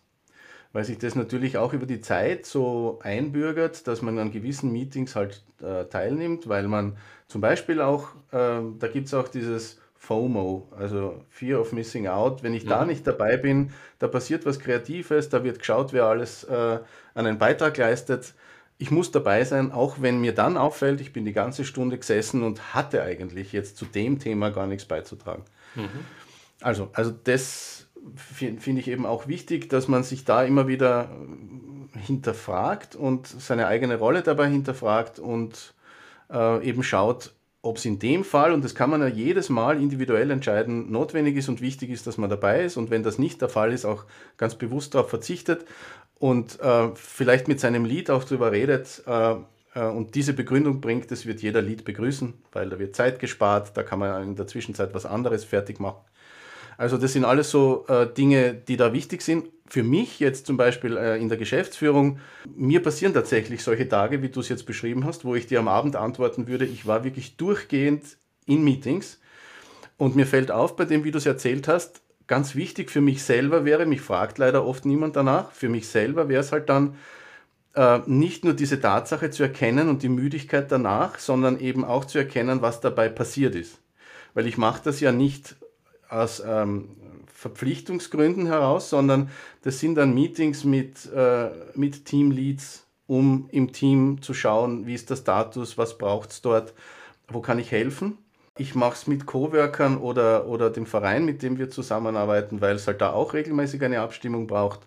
Weil 0.72 0.84
sich 0.84 0.98
das 0.98 1.14
natürlich 1.14 1.56
auch 1.56 1.72
über 1.72 1.86
die 1.86 2.00
Zeit 2.00 2.44
so 2.44 2.98
einbürgert, 3.02 3.86
dass 3.86 4.02
man 4.02 4.18
an 4.18 4.30
gewissen 4.30 4.72
Meetings 4.72 5.16
halt 5.16 5.44
äh, 5.62 5.84
teilnimmt, 5.84 6.48
weil 6.48 6.68
man 6.68 6.96
zum 7.28 7.40
Beispiel 7.40 7.80
auch, 7.80 8.08
äh, 8.32 8.60
da 8.78 8.88
gibt 8.92 9.06
es 9.06 9.14
auch 9.14 9.28
dieses 9.28 9.78
FOMO, 9.94 10.68
also 10.76 11.22
Fear 11.30 11.60
of 11.60 11.72
Missing 11.72 12.06
Out. 12.06 12.42
Wenn 12.42 12.54
ich 12.54 12.64
ja. 12.64 12.70
da 12.70 12.82
mhm. 12.82 12.88
nicht 12.88 13.06
dabei 13.06 13.36
bin, 13.36 13.70
da 13.98 14.08
passiert 14.08 14.44
was 14.46 14.58
Kreatives, 14.58 15.28
da 15.28 15.42
wird 15.44 15.58
geschaut, 15.58 15.92
wer 15.92 16.04
alles 16.04 16.44
äh, 16.44 16.78
einen 17.14 17.38
Beitrag 17.38 17.76
leistet 17.76 18.34
ich 18.78 18.90
muss 18.90 19.10
dabei 19.10 19.44
sein, 19.44 19.72
auch 19.72 19.96
wenn 20.00 20.20
mir 20.20 20.34
dann 20.34 20.56
auffällt, 20.56 21.00
ich 21.00 21.12
bin 21.12 21.24
die 21.24 21.32
ganze 21.32 21.64
Stunde 21.64 21.98
gesessen 21.98 22.42
und 22.42 22.74
hatte 22.74 23.02
eigentlich 23.02 23.52
jetzt 23.52 23.76
zu 23.76 23.86
dem 23.86 24.18
Thema 24.18 24.50
gar 24.50 24.66
nichts 24.66 24.84
beizutragen. 24.84 25.44
Mhm. 25.74 25.88
Also, 26.60 26.90
also 26.92 27.10
das 27.24 27.86
finde 28.14 28.60
find 28.60 28.78
ich 28.78 28.88
eben 28.88 29.06
auch 29.06 29.26
wichtig, 29.26 29.68
dass 29.68 29.88
man 29.88 30.02
sich 30.02 30.24
da 30.24 30.44
immer 30.44 30.68
wieder 30.68 31.10
hinterfragt 31.94 32.94
und 32.94 33.26
seine 33.26 33.66
eigene 33.66 33.98
Rolle 33.98 34.22
dabei 34.22 34.48
hinterfragt 34.48 35.18
und 35.18 35.74
äh, 36.30 36.66
eben 36.66 36.82
schaut, 36.82 37.32
ob 37.66 37.78
es 37.78 37.84
in 37.84 37.98
dem 37.98 38.24
Fall, 38.24 38.52
und 38.52 38.64
das 38.64 38.74
kann 38.74 38.90
man 38.90 39.00
ja 39.00 39.08
jedes 39.08 39.48
Mal 39.48 39.80
individuell 39.80 40.30
entscheiden, 40.30 40.90
notwendig 40.90 41.36
ist 41.36 41.48
und 41.48 41.60
wichtig 41.60 41.90
ist, 41.90 42.06
dass 42.06 42.16
man 42.16 42.30
dabei 42.30 42.64
ist. 42.64 42.76
Und 42.76 42.90
wenn 42.90 43.02
das 43.02 43.18
nicht 43.18 43.40
der 43.40 43.48
Fall 43.48 43.72
ist, 43.72 43.84
auch 43.84 44.04
ganz 44.36 44.54
bewusst 44.54 44.94
darauf 44.94 45.10
verzichtet 45.10 45.64
und 46.18 46.60
äh, 46.60 46.88
vielleicht 46.94 47.48
mit 47.48 47.60
seinem 47.60 47.84
Lied 47.84 48.10
auch 48.10 48.24
darüber 48.24 48.52
redet 48.52 49.02
äh, 49.06 49.34
äh, 49.74 49.86
und 49.88 50.14
diese 50.14 50.32
Begründung 50.32 50.80
bringt, 50.80 51.10
das 51.10 51.26
wird 51.26 51.42
jeder 51.42 51.60
Lied 51.60 51.84
begrüßen, 51.84 52.34
weil 52.52 52.70
da 52.70 52.78
wird 52.78 52.96
Zeit 52.96 53.18
gespart, 53.18 53.76
da 53.76 53.82
kann 53.82 53.98
man 53.98 54.22
in 54.22 54.36
der 54.36 54.46
Zwischenzeit 54.46 54.94
was 54.94 55.04
anderes 55.04 55.44
fertig 55.44 55.80
machen. 55.80 56.00
Also 56.78 56.98
das 56.98 57.12
sind 57.12 57.24
alles 57.24 57.50
so 57.50 57.86
äh, 57.88 58.06
Dinge, 58.06 58.54
die 58.54 58.76
da 58.76 58.92
wichtig 58.92 59.22
sind. 59.22 59.46
Für 59.68 59.82
mich 59.82 60.20
jetzt 60.20 60.46
zum 60.46 60.56
Beispiel 60.56 60.96
äh, 60.96 61.20
in 61.20 61.28
der 61.28 61.38
Geschäftsführung, 61.38 62.20
mir 62.54 62.82
passieren 62.82 63.14
tatsächlich 63.14 63.62
solche 63.62 63.88
Tage, 63.88 64.22
wie 64.22 64.28
du 64.28 64.40
es 64.40 64.48
jetzt 64.48 64.64
beschrieben 64.64 65.04
hast, 65.04 65.24
wo 65.24 65.34
ich 65.34 65.46
dir 65.46 65.58
am 65.58 65.68
Abend 65.68 65.96
antworten 65.96 66.46
würde, 66.46 66.64
ich 66.64 66.86
war 66.86 67.04
wirklich 67.04 67.36
durchgehend 67.36 68.16
in 68.46 68.62
Meetings 68.62 69.20
und 69.96 70.14
mir 70.14 70.26
fällt 70.26 70.50
auf 70.50 70.76
bei 70.76 70.84
dem, 70.84 71.04
wie 71.04 71.10
du 71.10 71.18
es 71.18 71.26
erzählt 71.26 71.68
hast, 71.68 72.00
ganz 72.26 72.54
wichtig 72.54 72.90
für 72.90 73.00
mich 73.00 73.22
selber 73.22 73.64
wäre, 73.64 73.86
mich 73.86 74.00
fragt 74.00 74.38
leider 74.38 74.64
oft 74.64 74.84
niemand 74.84 75.16
danach, 75.16 75.52
für 75.52 75.68
mich 75.68 75.88
selber 75.88 76.28
wäre 76.28 76.40
es 76.40 76.52
halt 76.52 76.68
dann, 76.68 76.96
äh, 77.74 78.00
nicht 78.06 78.44
nur 78.44 78.54
diese 78.54 78.80
Tatsache 78.80 79.30
zu 79.30 79.42
erkennen 79.42 79.88
und 79.88 80.02
die 80.02 80.08
Müdigkeit 80.08 80.72
danach, 80.72 81.18
sondern 81.18 81.60
eben 81.60 81.84
auch 81.84 82.04
zu 82.04 82.18
erkennen, 82.18 82.62
was 82.62 82.80
dabei 82.80 83.08
passiert 83.08 83.54
ist. 83.54 83.78
Weil 84.34 84.46
ich 84.46 84.58
mache 84.58 84.82
das 84.84 85.00
ja 85.00 85.12
nicht 85.12 85.56
aus 86.08 86.42
ähm, 86.44 86.96
Verpflichtungsgründen 87.36 88.46
heraus, 88.46 88.88
sondern 88.88 89.28
das 89.60 89.78
sind 89.78 89.96
dann 89.96 90.14
Meetings 90.14 90.64
mit, 90.64 91.04
äh, 91.12 91.50
mit 91.74 92.06
Teamleads, 92.06 92.86
um 93.06 93.48
im 93.52 93.72
Team 93.72 94.22
zu 94.22 94.32
schauen, 94.32 94.86
wie 94.86 94.94
ist 94.94 95.10
der 95.10 95.16
Status, 95.16 95.76
was 95.76 95.98
braucht 95.98 96.30
es 96.30 96.40
dort, 96.40 96.72
wo 97.28 97.42
kann 97.42 97.58
ich 97.58 97.70
helfen. 97.70 98.16
Ich 98.56 98.74
mache 98.74 98.94
es 98.94 99.06
mit 99.06 99.26
Coworkern 99.26 99.98
oder, 99.98 100.48
oder 100.48 100.70
dem 100.70 100.86
Verein, 100.86 101.26
mit 101.26 101.42
dem 101.42 101.58
wir 101.58 101.68
zusammenarbeiten, 101.68 102.62
weil 102.62 102.76
es 102.76 102.86
halt 102.86 103.02
da 103.02 103.12
auch 103.12 103.34
regelmäßig 103.34 103.84
eine 103.84 104.00
Abstimmung 104.00 104.46
braucht, 104.46 104.80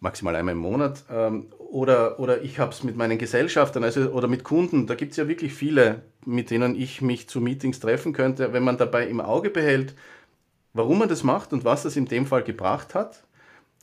maximal 0.00 0.34
einmal 0.36 0.54
im 0.54 0.60
Monat. 0.60 1.04
Ähm, 1.12 1.48
oder, 1.58 2.18
oder 2.18 2.40
ich 2.40 2.58
habe 2.58 2.72
es 2.72 2.82
mit 2.84 2.96
meinen 2.96 3.18
Gesellschaftern 3.18 3.84
also, 3.84 4.08
oder 4.12 4.28
mit 4.28 4.44
Kunden. 4.44 4.86
Da 4.86 4.94
gibt 4.94 5.10
es 5.10 5.18
ja 5.18 5.28
wirklich 5.28 5.52
viele, 5.52 6.00
mit 6.24 6.50
denen 6.50 6.74
ich 6.74 7.02
mich 7.02 7.28
zu 7.28 7.42
Meetings 7.42 7.80
treffen 7.80 8.14
könnte. 8.14 8.54
Wenn 8.54 8.64
man 8.64 8.78
dabei 8.78 9.06
im 9.06 9.20
Auge 9.20 9.50
behält, 9.50 9.94
warum 10.72 10.98
man 10.98 11.08
das 11.08 11.22
macht 11.22 11.52
und 11.52 11.64
was 11.64 11.82
das 11.82 11.96
in 11.96 12.06
dem 12.06 12.26
Fall 12.26 12.42
gebracht 12.42 12.94
hat, 12.94 13.24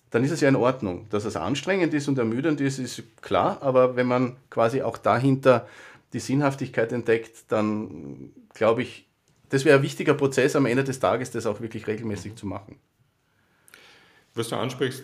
dann 0.09 0.23
ist 0.23 0.31
es 0.31 0.41
ja 0.41 0.49
in 0.49 0.55
Ordnung. 0.55 1.07
Dass 1.09 1.25
es 1.25 1.35
anstrengend 1.35 1.93
ist 1.93 2.07
und 2.07 2.17
ermüdend 2.17 2.61
ist, 2.61 2.79
ist 2.79 3.03
klar, 3.21 3.61
aber 3.61 3.95
wenn 3.95 4.07
man 4.07 4.37
quasi 4.49 4.81
auch 4.81 4.97
dahinter 4.97 5.67
die 6.13 6.19
Sinnhaftigkeit 6.19 6.91
entdeckt, 6.91 7.51
dann 7.51 8.31
glaube 8.53 8.83
ich, 8.83 9.05
das 9.49 9.65
wäre 9.65 9.77
ein 9.77 9.83
wichtiger 9.83 10.13
Prozess 10.13 10.55
am 10.55 10.65
Ende 10.65 10.83
des 10.83 10.99
Tages, 10.99 11.31
das 11.31 11.45
auch 11.45 11.61
wirklich 11.61 11.87
regelmäßig 11.87 12.35
zu 12.35 12.45
machen. 12.45 12.79
Was 14.33 14.49
du 14.49 14.55
ansprichst, 14.55 15.03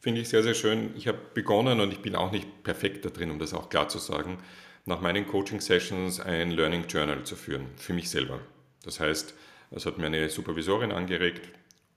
finde 0.00 0.20
ich 0.20 0.28
sehr, 0.28 0.42
sehr 0.42 0.54
schön. 0.54 0.90
Ich 0.96 1.08
habe 1.08 1.18
begonnen 1.32 1.80
und 1.80 1.92
ich 1.92 2.00
bin 2.00 2.14
auch 2.14 2.30
nicht 2.30 2.62
perfekt 2.62 3.04
da 3.04 3.08
drin, 3.08 3.30
um 3.30 3.38
das 3.38 3.54
auch 3.54 3.68
klar 3.70 3.88
zu 3.88 3.98
sagen, 3.98 4.38
nach 4.84 5.00
meinen 5.00 5.26
Coaching-Sessions 5.26 6.20
ein 6.20 6.50
Learning 6.50 6.84
Journal 6.86 7.22
zu 7.24 7.36
führen, 7.36 7.66
für 7.76 7.94
mich 7.94 8.10
selber. 8.10 8.40
Das 8.84 9.00
heißt, 9.00 9.34
das 9.74 9.86
hat 9.86 9.98
mir 9.98 10.06
eine 10.06 10.28
Supervisorin 10.28 10.92
angeregt. 10.92 11.48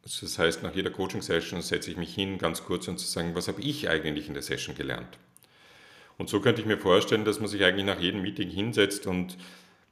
Das 0.02 0.40
heißt, 0.40 0.63
nach 0.63 0.74
jeder 0.74 0.90
Coaching-Session 0.90 1.62
setze 1.62 1.92
ich 1.92 1.98
mich 1.98 2.13
hin, 2.13 2.40
ganz 2.40 2.63
kurz 2.63 2.88
und 2.88 2.98
zu 2.98 3.06
sagen, 3.06 3.36
was 3.36 3.48
habe 3.48 3.62
ich 3.62 3.88
eigentlich 3.88 4.28
in 4.28 4.34
der 4.34 4.42
Session 4.42 4.74
gelernt? 4.76 5.20
Und 6.18 6.28
so 6.28 6.40
könnte 6.40 6.60
ich 6.60 6.68
mir 6.68 6.80
vorstellen, 6.80 7.24
dass 7.24 7.40
man 7.40 7.48
sich 7.48 7.63
eigentlich 7.63 7.86
nach 7.86 8.00
jedem 8.00 8.24
Meeting 8.24 8.50
hinsetzt 8.50 9.06
und 9.06 9.38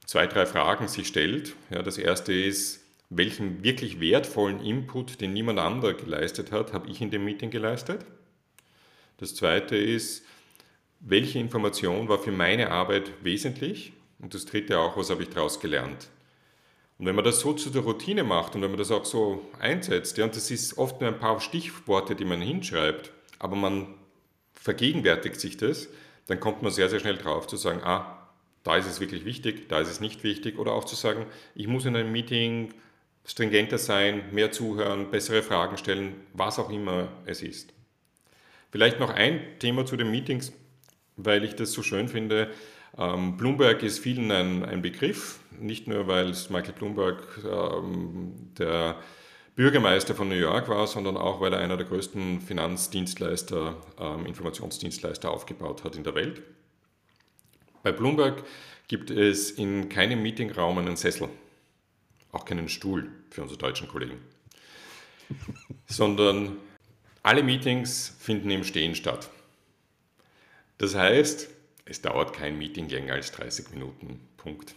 zwei, 0.04 0.26
drei 0.26 0.46
Fragen 0.46 0.88
sich 0.88 1.06
stellt. 1.06 1.54
Ja, 1.70 1.82
das 1.82 1.96
erste 1.96 2.32
ist, 2.32 2.82
welchen 3.08 3.62
wirklich 3.62 4.00
wertvollen 4.00 4.60
Input, 4.64 5.20
den 5.20 5.32
niemand 5.32 5.60
anderer 5.60 5.94
geleistet 5.94 6.50
hat, 6.50 6.72
habe 6.72 6.90
ich 6.90 7.00
in 7.00 7.12
dem 7.12 7.24
Meeting 7.24 7.50
geleistet? 7.50 8.04
Das 9.18 9.36
zweite 9.36 9.76
ist, 9.76 10.24
welche 10.98 11.38
Information 11.38 12.08
war 12.08 12.18
für 12.18 12.32
meine 12.32 12.72
Arbeit 12.72 13.12
wesentlich? 13.22 13.92
Und 14.18 14.34
das 14.34 14.44
dritte 14.44 14.80
auch, 14.80 14.96
was 14.96 15.10
habe 15.10 15.22
ich 15.22 15.28
daraus 15.28 15.60
gelernt? 15.60 16.08
Und 16.98 17.06
wenn 17.06 17.14
man 17.14 17.24
das 17.24 17.40
so 17.40 17.52
zu 17.52 17.70
der 17.70 17.82
Routine 17.82 18.24
macht 18.24 18.54
und 18.54 18.62
wenn 18.62 18.70
man 18.70 18.78
das 18.78 18.90
auch 18.90 19.04
so 19.04 19.46
einsetzt, 19.58 20.16
ja, 20.16 20.24
und 20.24 20.34
das 20.34 20.50
ist 20.50 20.78
oft 20.78 21.00
nur 21.00 21.10
ein 21.10 21.18
paar 21.18 21.40
Stichworte, 21.40 22.14
die 22.14 22.24
man 22.24 22.40
hinschreibt, 22.40 23.12
aber 23.38 23.56
man 23.56 23.94
vergegenwärtigt 24.54 25.38
sich 25.38 25.56
das, 25.56 25.88
dann 26.26 26.40
kommt 26.40 26.62
man 26.62 26.72
sehr, 26.72 26.88
sehr 26.88 27.00
schnell 27.00 27.18
drauf 27.18 27.46
zu 27.46 27.56
sagen, 27.56 27.80
ah, 27.84 28.26
da 28.64 28.76
ist 28.76 28.86
es 28.86 28.98
wirklich 28.98 29.24
wichtig, 29.24 29.68
da 29.68 29.80
ist 29.80 29.88
es 29.88 30.00
nicht 30.00 30.24
wichtig. 30.24 30.58
Oder 30.58 30.72
auch 30.72 30.84
zu 30.84 30.96
sagen, 30.96 31.26
ich 31.54 31.68
muss 31.68 31.84
in 31.84 31.94
einem 31.94 32.10
Meeting 32.10 32.74
stringenter 33.24 33.78
sein, 33.78 34.24
mehr 34.32 34.50
zuhören, 34.50 35.10
bessere 35.10 35.42
Fragen 35.42 35.76
stellen, 35.76 36.14
was 36.32 36.58
auch 36.58 36.70
immer 36.70 37.08
es 37.26 37.42
ist. 37.42 37.72
Vielleicht 38.72 38.98
noch 38.98 39.10
ein 39.10 39.40
Thema 39.60 39.86
zu 39.86 39.96
den 39.96 40.10
Meetings, 40.10 40.52
weil 41.16 41.44
ich 41.44 41.54
das 41.54 41.72
so 41.72 41.82
schön 41.82 42.08
finde. 42.08 42.50
Ähm, 42.98 43.36
Bloomberg 43.36 43.82
ist 43.82 43.98
vielen 43.98 44.30
ein, 44.30 44.64
ein 44.64 44.82
Begriff, 44.82 45.38
nicht 45.58 45.86
nur 45.86 46.06
weil 46.06 46.30
es 46.30 46.50
Michael 46.50 46.74
Bloomberg 46.74 47.38
ähm, 47.44 48.52
der 48.58 48.96
Bürgermeister 49.54 50.14
von 50.14 50.28
New 50.28 50.34
York 50.34 50.68
war, 50.68 50.86
sondern 50.86 51.16
auch 51.16 51.40
weil 51.40 51.52
er 51.52 51.60
einer 51.60 51.76
der 51.76 51.86
größten 51.86 52.40
Finanzdienstleister, 52.40 53.76
ähm, 53.98 54.26
Informationsdienstleister 54.26 55.30
aufgebaut 55.30 55.82
hat 55.82 55.96
in 55.96 56.04
der 56.04 56.14
Welt. 56.14 56.42
Bei 57.82 57.92
Bloomberg 57.92 58.44
gibt 58.88 59.10
es 59.10 59.50
in 59.50 59.88
keinem 59.88 60.22
Meetingraum 60.22 60.78
einen 60.78 60.96
Sessel, 60.96 61.28
auch 62.32 62.44
keinen 62.44 62.68
Stuhl 62.68 63.10
für 63.30 63.42
unsere 63.42 63.58
deutschen 63.58 63.88
Kollegen, 63.88 64.18
sondern 65.86 66.58
alle 67.22 67.42
Meetings 67.42 68.14
finden 68.18 68.50
im 68.50 68.62
Stehen 68.62 68.94
statt. 68.94 69.30
Das 70.78 70.94
heißt, 70.94 71.48
es 71.86 72.02
dauert 72.02 72.32
kein 72.32 72.58
Meeting 72.58 72.88
länger 72.88 73.14
als 73.14 73.32
30 73.32 73.70
Minuten. 73.70 74.20
Punkt. 74.36 74.74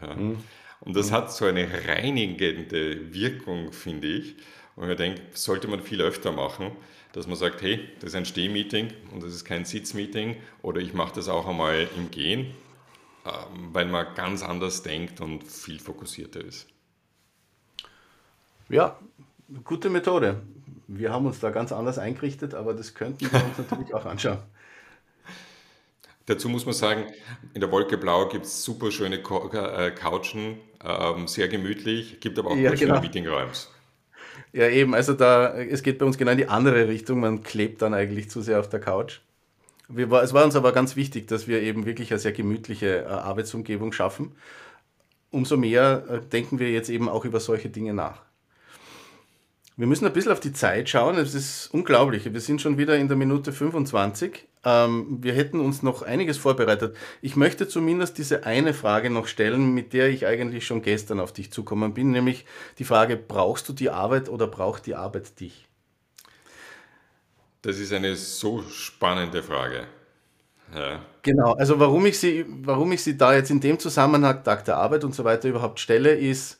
Ja. 0.00 0.14
Mhm. 0.14 0.38
Und 0.80 0.96
das 0.96 1.10
mhm. 1.10 1.14
hat 1.14 1.32
so 1.32 1.44
eine 1.44 1.68
reinigende 1.86 3.12
Wirkung, 3.14 3.72
finde 3.72 4.08
ich. 4.08 4.36
Und 4.76 4.90
ich 4.90 4.96
denke, 4.96 5.22
sollte 5.32 5.68
man 5.68 5.82
viel 5.82 6.00
öfter 6.00 6.32
machen, 6.32 6.72
dass 7.12 7.26
man 7.26 7.36
sagt, 7.36 7.62
hey, 7.62 7.88
das 8.00 8.10
ist 8.10 8.14
ein 8.14 8.24
Stehmeeting 8.24 8.92
und 9.12 9.22
das 9.22 9.34
ist 9.34 9.44
kein 9.44 9.64
Sitzmeeting 9.64 10.36
oder 10.62 10.80
ich 10.80 10.94
mache 10.94 11.14
das 11.16 11.28
auch 11.28 11.46
einmal 11.48 11.88
im 11.96 12.10
Gehen, 12.10 12.54
ähm, 13.26 13.70
weil 13.72 13.86
man 13.86 14.14
ganz 14.14 14.42
anders 14.42 14.82
denkt 14.82 15.20
und 15.20 15.42
viel 15.44 15.80
fokussierter 15.80 16.44
ist. 16.44 16.68
Ja, 18.68 18.98
gute 19.64 19.90
Methode. 19.90 20.42
Wir 20.86 21.12
haben 21.12 21.26
uns 21.26 21.40
da 21.40 21.50
ganz 21.50 21.72
anders 21.72 21.98
eingerichtet, 21.98 22.54
aber 22.54 22.72
das 22.72 22.94
könnten 22.94 23.30
wir 23.32 23.44
uns 23.44 23.58
natürlich 23.70 23.94
auch 23.94 24.06
anschauen. 24.06 24.38
Dazu 26.28 26.50
muss 26.50 26.66
man 26.66 26.74
sagen, 26.74 27.06
in 27.54 27.62
der 27.62 27.72
Wolke 27.72 27.96
Blau 27.96 28.28
gibt 28.28 28.44
es 28.44 28.62
super 28.62 28.90
schöne 28.90 29.16
äh, 29.16 29.90
Couchen, 29.92 30.58
ähm, 30.84 31.26
sehr 31.26 31.48
gemütlich, 31.48 32.20
gibt 32.20 32.38
aber 32.38 32.50
auch 32.50 32.56
ja, 32.56 32.74
genau. 32.74 33.00
Meetingräume. 33.00 33.50
Ja, 34.52 34.68
eben, 34.68 34.94
also 34.94 35.14
da, 35.14 35.54
es 35.54 35.82
geht 35.82 35.98
bei 35.98 36.04
uns 36.04 36.18
genau 36.18 36.32
in 36.32 36.36
die 36.36 36.48
andere 36.48 36.86
Richtung, 36.86 37.20
man 37.20 37.42
klebt 37.42 37.80
dann 37.80 37.94
eigentlich 37.94 38.28
zu 38.28 38.42
sehr 38.42 38.60
auf 38.60 38.68
der 38.68 38.78
Couch. 38.80 39.20
Wir, 39.88 40.12
es 40.12 40.34
war 40.34 40.44
uns 40.44 40.54
aber 40.54 40.72
ganz 40.72 40.96
wichtig, 40.96 41.28
dass 41.28 41.48
wir 41.48 41.62
eben 41.62 41.86
wirklich 41.86 42.10
eine 42.10 42.18
sehr 42.18 42.32
gemütliche 42.32 43.04
äh, 43.04 43.06
Arbeitsumgebung 43.06 43.92
schaffen. 43.92 44.32
Umso 45.30 45.56
mehr 45.56 46.04
äh, 46.10 46.20
denken 46.20 46.58
wir 46.58 46.70
jetzt 46.70 46.90
eben 46.90 47.08
auch 47.08 47.24
über 47.24 47.40
solche 47.40 47.70
Dinge 47.70 47.94
nach. 47.94 48.20
Wir 49.78 49.86
müssen 49.86 50.04
ein 50.04 50.12
bisschen 50.12 50.32
auf 50.32 50.40
die 50.40 50.52
Zeit 50.52 50.90
schauen. 50.90 51.16
Es 51.16 51.34
ist 51.34 51.72
unglaublich. 51.72 52.30
Wir 52.30 52.40
sind 52.40 52.60
schon 52.60 52.76
wieder 52.76 52.98
in 52.98 53.08
der 53.08 53.16
Minute 53.16 53.52
25. 53.52 54.46
Ähm, 54.64 55.18
wir 55.20 55.32
hätten 55.32 55.60
uns 55.60 55.82
noch 55.82 56.02
einiges 56.02 56.36
vorbereitet. 56.36 56.96
Ich 57.22 57.36
möchte 57.36 57.68
zumindest 57.68 58.18
diese 58.18 58.44
eine 58.44 58.74
Frage 58.74 59.10
noch 59.10 59.26
stellen, 59.26 59.72
mit 59.72 59.92
der 59.92 60.08
ich 60.08 60.26
eigentlich 60.26 60.66
schon 60.66 60.82
gestern 60.82 61.20
auf 61.20 61.32
dich 61.32 61.52
zukommen 61.52 61.94
bin, 61.94 62.10
nämlich 62.10 62.44
die 62.78 62.84
Frage, 62.84 63.16
brauchst 63.16 63.68
du 63.68 63.72
die 63.72 63.90
Arbeit 63.90 64.28
oder 64.28 64.46
braucht 64.46 64.86
die 64.86 64.94
Arbeit 64.94 65.38
dich? 65.40 65.66
Das 67.62 67.78
ist 67.78 67.92
eine 67.92 68.14
so 68.16 68.62
spannende 68.62 69.42
Frage. 69.42 69.86
Ja. 70.74 71.00
Genau, 71.22 71.52
also 71.54 71.78
warum 71.80 72.06
ich, 72.06 72.18
sie, 72.18 72.44
warum 72.48 72.92
ich 72.92 73.02
sie 73.02 73.16
da 73.16 73.34
jetzt 73.34 73.50
in 73.50 73.60
dem 73.60 73.78
Zusammenhang, 73.78 74.44
Tag 74.44 74.64
der 74.64 74.76
Arbeit 74.76 75.04
und 75.04 75.14
so 75.14 75.24
weiter 75.24 75.48
überhaupt 75.48 75.80
stelle, 75.80 76.14
ist, 76.14 76.58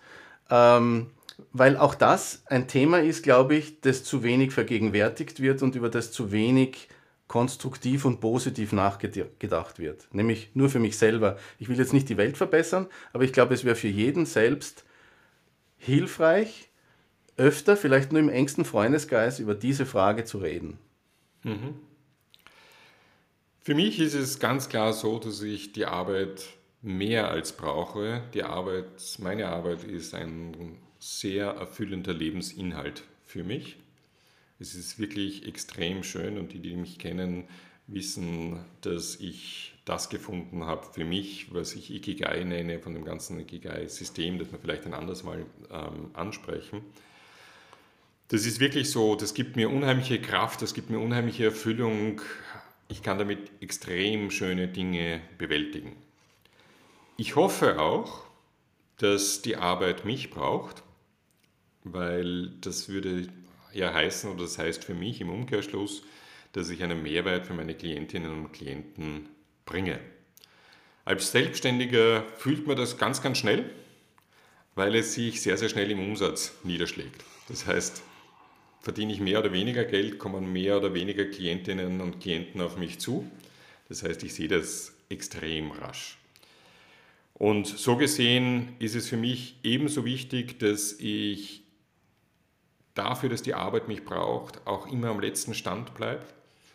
ähm, 0.50 1.11
weil 1.52 1.76
auch 1.76 1.94
das 1.94 2.42
ein 2.46 2.68
Thema 2.68 3.00
ist, 3.00 3.22
glaube 3.22 3.54
ich, 3.54 3.80
das 3.80 4.04
zu 4.04 4.22
wenig 4.22 4.52
vergegenwärtigt 4.52 5.40
wird 5.40 5.62
und 5.62 5.74
über 5.74 5.88
das 5.88 6.11
zu 6.11 6.32
wenig 6.32 6.88
konstruktiv 7.28 8.04
und 8.04 8.20
positiv 8.20 8.72
nachgedacht 8.72 9.78
wird. 9.78 10.08
Nämlich 10.12 10.50
nur 10.54 10.70
für 10.70 10.78
mich 10.78 10.96
selber. 10.96 11.38
Ich 11.58 11.68
will 11.68 11.78
jetzt 11.78 11.92
nicht 11.92 12.08
die 12.08 12.16
Welt 12.16 12.36
verbessern, 12.36 12.86
aber 13.12 13.24
ich 13.24 13.32
glaube, 13.32 13.54
es 13.54 13.64
wäre 13.64 13.76
für 13.76 13.88
jeden 13.88 14.26
selbst 14.26 14.84
hilfreich, 15.76 16.70
öfter, 17.36 17.76
vielleicht 17.76 18.10
nur 18.10 18.20
im 18.20 18.30
engsten 18.30 18.64
Freundeskreis, 18.64 19.38
über 19.38 19.54
diese 19.54 19.86
Frage 19.86 20.24
zu 20.24 20.38
reden. 20.38 20.78
Mhm. 21.44 21.76
Für 23.60 23.74
mich 23.74 24.00
ist 24.00 24.14
es 24.14 24.40
ganz 24.40 24.68
klar 24.68 24.92
so, 24.92 25.18
dass 25.18 25.42
ich 25.42 25.72
die 25.72 25.84
Arbeit 25.84 26.46
mehr 26.82 27.30
als 27.30 27.52
brauche. 27.52 28.22
Die 28.34 28.42
Arbeit, 28.42 28.86
meine 29.18 29.48
Arbeit 29.48 29.84
ist 29.84 30.14
ein 30.14 30.78
sehr 30.98 31.48
erfüllender 31.48 32.14
Lebensinhalt 32.14 33.04
für 33.24 33.44
mich. 33.44 33.76
Es 34.60 34.74
ist 34.74 34.98
wirklich 34.98 35.46
extrem 35.46 36.02
schön 36.02 36.38
und 36.38 36.52
die, 36.52 36.58
die 36.58 36.74
mich 36.74 36.98
kennen, 36.98 37.44
wissen, 37.86 38.64
dass 38.82 39.16
ich 39.16 39.74
das 39.84 40.10
gefunden 40.10 40.64
habe 40.64 40.86
für 40.92 41.04
mich, 41.04 41.54
was 41.54 41.74
ich 41.74 41.90
Ikigai 41.90 42.44
nenne, 42.44 42.78
von 42.78 42.92
dem 42.92 43.04
ganzen 43.04 43.40
Ikigai-System, 43.40 44.38
das 44.38 44.52
wir 44.52 44.58
vielleicht 44.58 44.84
ein 44.84 44.94
anderes 44.94 45.22
Mal 45.22 45.46
ähm, 45.70 46.10
ansprechen. 46.12 46.82
Das 48.28 48.44
ist 48.44 48.60
wirklich 48.60 48.90
so, 48.90 49.16
das 49.16 49.32
gibt 49.32 49.56
mir 49.56 49.70
unheimliche 49.70 50.20
Kraft, 50.20 50.60
das 50.60 50.74
gibt 50.74 50.90
mir 50.90 50.98
unheimliche 50.98 51.46
Erfüllung. 51.46 52.20
Ich 52.88 53.02
kann 53.02 53.18
damit 53.18 53.50
extrem 53.62 54.30
schöne 54.30 54.68
Dinge 54.68 55.22
bewältigen. 55.38 55.96
Ich 57.16 57.36
hoffe 57.36 57.80
auch, 57.80 58.26
dass 58.98 59.40
die 59.40 59.56
Arbeit 59.56 60.04
mich 60.04 60.28
braucht, 60.28 60.82
weil 61.84 62.50
das 62.60 62.90
würde 62.90 63.28
ja 63.72 63.92
heißen, 63.92 64.31
oder 64.31 64.42
das 64.42 64.59
heißt 64.59 64.85
für 64.85 64.94
mich 64.94 65.20
im 65.20 65.31
Umkehrschluss, 65.31 66.02
dass 66.52 66.70
ich 66.70 66.83
einen 66.83 67.02
Mehrwert 67.02 67.46
für 67.46 67.54
meine 67.54 67.74
Klientinnen 67.74 68.31
und 68.31 68.52
Klienten 68.52 69.28
bringe. 69.64 70.00
Als 71.04 71.31
Selbstständiger 71.31 72.24
fühlt 72.37 72.66
man 72.66 72.76
das 72.76 72.98
ganz, 72.98 73.22
ganz 73.22 73.38
schnell, 73.38 73.70
weil 74.74 74.94
es 74.94 75.14
sich 75.14 75.40
sehr, 75.40 75.57
sehr 75.57 75.68
schnell 75.68 75.90
im 75.90 76.00
Umsatz 76.00 76.54
niederschlägt. 76.64 77.24
Das 77.48 77.66
heißt, 77.66 78.02
verdiene 78.81 79.12
ich 79.12 79.20
mehr 79.20 79.40
oder 79.40 79.52
weniger 79.52 79.85
Geld, 79.85 80.18
kommen 80.18 80.52
mehr 80.52 80.78
oder 80.78 80.94
weniger 80.94 81.24
Klientinnen 81.24 82.00
und 82.00 82.20
Klienten 82.20 82.61
auf 82.61 82.76
mich 82.76 82.98
zu. 82.98 83.31
Das 83.88 84.02
heißt, 84.02 84.22
ich 84.22 84.35
sehe 84.35 84.48
das 84.48 84.92
extrem 85.09 85.70
rasch. 85.70 86.18
Und 87.35 87.66
so 87.66 87.96
gesehen 87.96 88.74
ist 88.78 88.94
es 88.94 89.09
für 89.09 89.16
mich 89.16 89.57
ebenso 89.62 90.04
wichtig, 90.04 90.59
dass 90.59 90.92
ich 90.98 91.62
dafür, 92.98 93.28
dass 93.28 93.42
die 93.42 93.54
Arbeit 93.54 93.88
mich 93.88 94.04
braucht, 94.04 94.66
auch 94.66 94.87
immer 94.90 95.08
am 95.08 95.20
letzten 95.20 95.54
Stand 95.54 95.94
bleibe, 95.94 96.24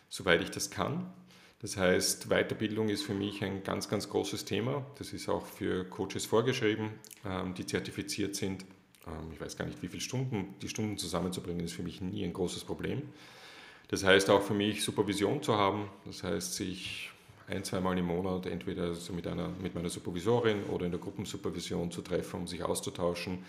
soweit 0.08 0.42
ich 0.42 0.50
das 0.50 0.70
kann. 0.70 1.12
Das 1.60 1.76
heißt, 1.76 2.28
Weiterbildung 2.28 2.88
ist 2.88 3.04
für 3.04 3.14
mich 3.14 3.42
ein 3.42 3.62
ganz, 3.62 3.88
ganz 3.88 4.08
großes 4.08 4.44
Thema. 4.44 4.84
Das 4.98 5.12
ist 5.12 5.28
auch 5.28 5.46
für 5.46 5.84
Coaches 5.84 6.26
vorgeschrieben, 6.26 6.90
ähm, 7.24 7.54
die 7.54 7.64
zertifiziert 7.64 8.36
sind. 8.36 8.64
Ähm, 9.06 9.32
ich 9.32 9.40
weiß 9.40 9.56
gar 9.56 9.64
nicht, 9.64 9.80
wie 9.82 9.88
viele 9.88 10.02
Stunden, 10.02 10.54
die 10.60 10.68
Stunden 10.68 10.98
zusammenzubringen, 10.98 11.64
ist 11.64 11.72
für 11.72 11.82
mich 11.82 12.00
nie 12.00 12.24
ein 12.24 12.32
großes 12.32 12.64
Problem. 12.64 13.02
Das 13.88 14.04
heißt 14.04 14.28
auch 14.30 14.42
für 14.42 14.54
mich, 14.54 14.84
Supervision 14.84 15.42
zu 15.42 15.54
haben. 15.54 15.88
Das 16.04 16.22
heißt, 16.22 16.54
sich 16.54 17.10
ein, 17.46 17.64
zweimal 17.64 17.96
im 17.98 18.06
Monat 18.06 18.46
entweder 18.46 18.92
mit, 19.14 19.26
einer, 19.26 19.48
mit 19.48 19.74
meiner 19.74 19.90
Supervisorin 19.90 20.64
oder 20.64 20.86
in 20.86 20.92
der 20.92 21.00
Gruppensupervision 21.00 21.90
zu 21.90 22.02
treffen, 22.02 22.40
um 22.40 22.46
sich 22.46 22.62
auszutauschen. 22.62 23.44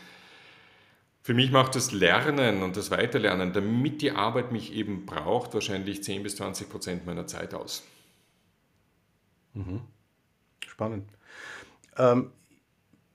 Für 1.26 1.34
mich 1.34 1.50
macht 1.50 1.74
das 1.74 1.92
Lernen 1.92 2.62
und 2.62 2.78
das 2.78 2.92
Weiterlernen, 2.92 3.52
damit 3.52 4.04
die 4.04 4.12
Arbeit 4.12 4.52
mich 4.52 4.72
eben 4.74 5.08
braucht, 5.08 5.56
wahrscheinlich 5.56 6.04
10 6.04 6.22
bis 6.22 6.36
20 6.36 6.70
Prozent 6.70 7.08
meiner 7.08 7.26
Zeit 7.26 7.56
aus. 7.56 7.82
Mhm. 9.56 9.82
Spannend. 10.68 11.10
Ähm, 11.98 12.32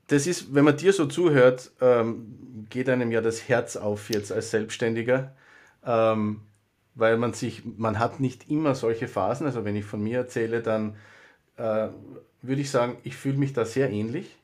das 0.07 0.27
ist, 0.27 0.53
wenn 0.53 0.65
man 0.65 0.75
dir 0.75 0.91
so 0.91 1.05
zuhört, 1.05 1.71
ähm, 1.79 2.67
geht 2.69 2.89
einem 2.89 3.13
ja 3.13 3.21
das 3.21 3.47
Herz 3.47 3.77
auf 3.77 4.09
jetzt 4.09 4.33
als 4.33 4.51
Selbstständiger, 4.51 5.33
ähm, 5.85 6.41
weil 6.95 7.17
man 7.17 7.31
sich, 7.31 7.63
man 7.63 7.97
hat 7.97 8.19
nicht 8.19 8.49
immer 8.49 8.75
solche 8.75 9.07
Phasen. 9.07 9.45
Also 9.45 9.63
wenn 9.63 9.77
ich 9.77 9.85
von 9.85 10.03
mir 10.03 10.17
erzähle, 10.17 10.61
dann 10.61 10.97
äh, 11.55 11.87
würde 12.41 12.61
ich 12.61 12.71
sagen, 12.71 12.97
ich 13.03 13.15
fühle 13.15 13.37
mich 13.37 13.53
da 13.53 13.63
sehr 13.63 13.89
ähnlich. 13.89 14.35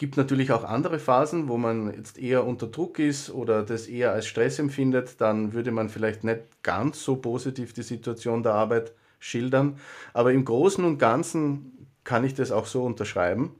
Gibt 0.00 0.16
natürlich 0.16 0.50
auch 0.50 0.64
andere 0.64 0.98
Phasen, 0.98 1.50
wo 1.50 1.58
man 1.58 1.92
jetzt 1.92 2.16
eher 2.16 2.46
unter 2.46 2.68
Druck 2.68 2.98
ist 2.98 3.28
oder 3.28 3.62
das 3.62 3.86
eher 3.86 4.12
als 4.12 4.26
Stress 4.26 4.58
empfindet. 4.58 5.20
Dann 5.20 5.52
würde 5.52 5.72
man 5.72 5.90
vielleicht 5.90 6.24
nicht 6.24 6.40
ganz 6.62 7.04
so 7.04 7.16
positiv 7.16 7.74
die 7.74 7.82
Situation 7.82 8.42
der 8.42 8.54
Arbeit 8.54 8.94
schildern. 9.18 9.78
Aber 10.14 10.32
im 10.32 10.46
Großen 10.46 10.82
und 10.86 10.96
Ganzen 10.96 11.86
kann 12.02 12.24
ich 12.24 12.32
das 12.32 12.50
auch 12.50 12.64
so 12.64 12.82
unterschreiben. 12.82 13.56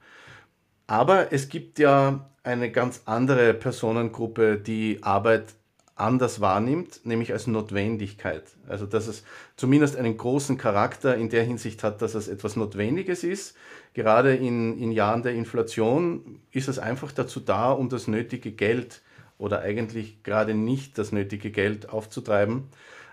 Aber 0.87 1.31
es 1.31 1.47
gibt 1.47 1.77
ja 1.77 2.27
eine 2.41 2.71
ganz 2.71 3.03
andere 3.05 3.53
Personengruppe, 3.53 4.57
die 4.57 4.97
Arbeit 5.03 5.53
anders 6.01 6.41
wahrnimmt, 6.41 7.05
nämlich 7.05 7.31
als 7.31 7.47
Notwendigkeit. 7.47 8.43
Also 8.67 8.85
dass 8.85 9.07
es 9.07 9.23
zumindest 9.55 9.95
einen 9.95 10.17
großen 10.17 10.57
Charakter 10.57 11.15
in 11.15 11.29
der 11.29 11.43
Hinsicht 11.43 11.83
hat, 11.83 12.01
dass 12.01 12.15
es 12.15 12.27
etwas 12.27 12.55
Notwendiges 12.55 13.23
ist. 13.23 13.55
Gerade 13.93 14.35
in, 14.35 14.77
in 14.77 14.91
Jahren 14.91 15.23
der 15.23 15.33
Inflation 15.33 16.41
ist 16.51 16.67
es 16.67 16.79
einfach 16.79 17.11
dazu 17.11 17.39
da, 17.39 17.71
um 17.71 17.89
das 17.89 18.07
nötige 18.07 18.51
Geld 18.51 19.01
oder 19.37 19.61
eigentlich 19.61 20.23
gerade 20.23 20.53
nicht 20.53 20.97
das 20.97 21.11
nötige 21.11 21.51
Geld 21.51 21.89
aufzutreiben, 21.89 22.69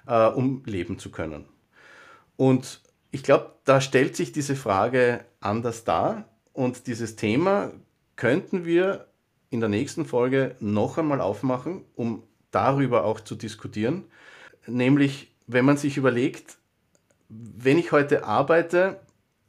äh, 0.07 0.27
um 0.27 0.63
leben 0.67 0.99
zu 0.99 1.11
können. 1.11 1.47
Und 2.37 2.81
ich 3.11 3.23
glaube, 3.23 3.55
da 3.65 3.81
stellt 3.81 4.17
sich 4.17 4.33
diese 4.33 4.55
Frage 4.55 5.25
anders 5.41 5.85
dar 5.85 6.29
und 6.53 6.87
dieses 6.87 7.17
Thema 7.17 7.73
könnten 8.17 8.65
wir 8.65 9.07
in 9.51 9.61
der 9.61 9.69
nächsten 9.69 10.05
Folge 10.05 10.57
noch 10.61 10.99
einmal 10.99 11.21
aufmachen, 11.21 11.85
um 11.95 12.23
darüber 12.51 13.05
auch 13.05 13.21
zu 13.21 13.35
diskutieren. 13.35 14.05
Nämlich, 14.67 15.33
wenn 15.47 15.65
man 15.65 15.77
sich 15.77 15.97
überlegt, 15.97 16.59
wenn 17.29 17.79
ich 17.79 17.93
heute 17.93 18.25
arbeite, 18.25 19.01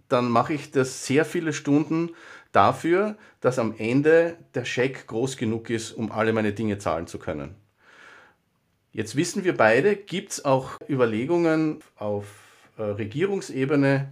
dann 0.07 0.29
mache 0.29 0.53
ich 0.53 0.71
das 0.71 1.05
sehr 1.05 1.23
viele 1.23 1.53
Stunden 1.53 2.11
dafür, 2.51 3.15
dass 3.41 3.59
am 3.59 3.75
Ende 3.77 4.37
der 4.55 4.65
Scheck 4.65 5.07
groß 5.07 5.37
genug 5.37 5.69
ist, 5.69 5.91
um 5.91 6.11
alle 6.11 6.33
meine 6.33 6.53
Dinge 6.53 6.77
zahlen 6.79 7.07
zu 7.07 7.19
können. 7.19 7.55
Jetzt 8.91 9.15
wissen 9.15 9.43
wir 9.43 9.55
beide, 9.55 9.95
gibt 9.95 10.31
es 10.31 10.45
auch 10.45 10.71
Überlegungen 10.89 11.79
auf 11.95 12.25
äh, 12.77 12.81
Regierungsebene 12.81 14.11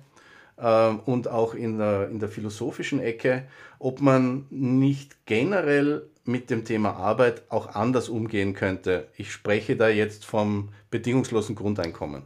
äh, 0.57 0.89
und 0.89 1.27
auch 1.27 1.55
in 1.55 1.79
der, 1.79 2.09
in 2.09 2.19
der 2.19 2.29
philosophischen 2.29 2.99
Ecke, 2.99 3.47
ob 3.79 4.01
man 4.01 4.45
nicht 4.51 5.25
generell 5.25 6.07
mit 6.27 6.49
dem 6.49 6.65
Thema 6.65 6.91
Arbeit 6.97 7.43
auch 7.49 7.67
anders 7.75 8.09
umgehen 8.09 8.53
könnte. 8.53 9.07
Ich 9.15 9.31
spreche 9.31 9.75
da 9.75 9.89
jetzt 9.89 10.25
vom 10.25 10.69
bedingungslosen 10.89 11.55
Grundeinkommen. 11.55 12.23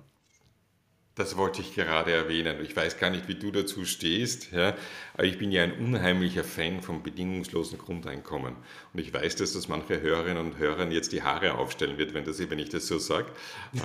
Das 1.16 1.36
wollte 1.36 1.62
ich 1.62 1.76
gerade 1.76 2.14
erwähnen. 2.14 2.58
Ich 2.64 2.74
weiß 2.74 2.98
gar 2.98 3.10
nicht, 3.10 3.28
wie 3.28 3.36
du 3.36 3.52
dazu 3.52 3.84
stehst, 3.84 4.54
ja, 4.54 4.76
aber 5.14 5.26
ich 5.26 5.38
bin 5.38 5.52
ja 5.52 5.62
ein 5.64 5.74
unheimlicher 5.74 6.46
Fan 6.46 6.82
vom 6.82 7.04
bedingungslosen 7.04 7.78
Grundeinkommen. 7.78 8.56
Und 8.94 9.00
ich 9.00 9.14
weiß, 9.14 9.36
dass 9.36 9.52
das 9.52 9.68
manche 9.68 10.02
Hörerinnen 10.02 10.44
und 10.44 10.58
Hörer 10.58 10.90
jetzt 10.90 11.12
die 11.12 11.22
Haare 11.22 11.56
aufstellen 11.56 11.98
wird, 11.98 12.14
wenn, 12.14 12.24
das, 12.24 12.40
wenn 12.50 12.60
ich 12.60 12.70
das 12.70 12.88
so 12.88 12.98
sage. 12.98 13.28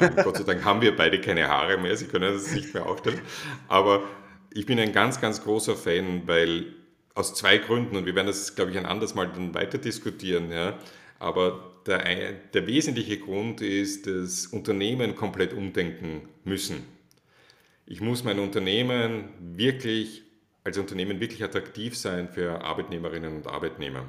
Ähm, 0.01 0.15
Gott 0.23 0.37
sei 0.37 0.45
Dank 0.45 0.65
haben 0.65 0.81
wir 0.81 0.95
beide 0.95 1.21
keine 1.21 1.49
Haare 1.49 1.79
mehr, 1.79 1.97
sie 1.97 2.07
können 2.07 2.33
das 2.33 2.53
nicht 2.53 2.73
mehr 2.73 2.87
aufstellen. 2.87 3.21
Aber 3.67 4.05
ich 4.55 4.65
bin 4.65 4.79
ein 4.79 4.93
ganz, 4.93 5.21
ganz 5.21 5.43
großer 5.43 5.75
Fan, 5.75 6.23
weil 6.27 6.76
aus 7.17 7.35
zwei 7.35 7.57
Gründen, 7.59 7.97
und 7.97 8.07
wir 8.07 8.15
werden 8.15 8.27
das, 8.27 8.55
glaube 8.55 8.71
ich, 8.71 8.79
ein 8.79 8.87
anderes 8.87 9.15
Mal 9.15 9.29
dann 9.29 9.55
weiter 9.55 9.79
diskutieren, 9.79 10.53
ja, 10.53 10.79
aber 11.19 11.73
der, 11.87 12.33
der 12.33 12.67
wesentliche 12.67 13.19
Grund 13.19 13.63
ist, 13.63 14.07
dass 14.07 14.47
Unternehmen 14.47 15.17
komplett 15.17 15.55
umdenken 15.55 16.29
müssen. 16.45 16.85
Ich 17.87 18.03
muss 18.03 18.23
mein 18.23 18.39
Unternehmen 18.39 19.31
wirklich, 19.41 20.25
als 20.63 20.77
Unternehmen 20.77 21.19
wirklich 21.19 21.43
attraktiv 21.43 21.97
sein 21.97 22.29
für 22.29 22.63
Arbeitnehmerinnen 22.63 23.35
und 23.35 23.47
Arbeitnehmer. 23.47 24.05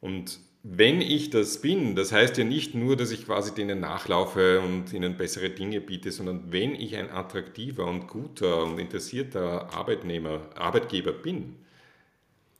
Und 0.00 0.38
wenn 0.62 1.00
ich 1.00 1.30
das 1.30 1.60
bin, 1.60 1.96
das 1.96 2.12
heißt 2.12 2.38
ja 2.38 2.44
nicht 2.44 2.72
nur, 2.76 2.96
dass 2.96 3.10
ich 3.10 3.26
quasi 3.26 3.52
denen 3.52 3.80
nachlaufe 3.80 4.60
und 4.60 4.92
ihnen 4.92 5.16
bessere 5.16 5.50
Dinge 5.50 5.80
biete, 5.80 6.12
sondern 6.12 6.52
wenn 6.52 6.76
ich 6.76 6.94
ein 6.94 7.10
attraktiver 7.10 7.84
und 7.86 8.06
guter 8.06 8.62
und 8.62 8.78
interessierter 8.78 9.74
Arbeitnehmer, 9.74 10.42
Arbeitgeber 10.54 11.12
bin, 11.12 11.56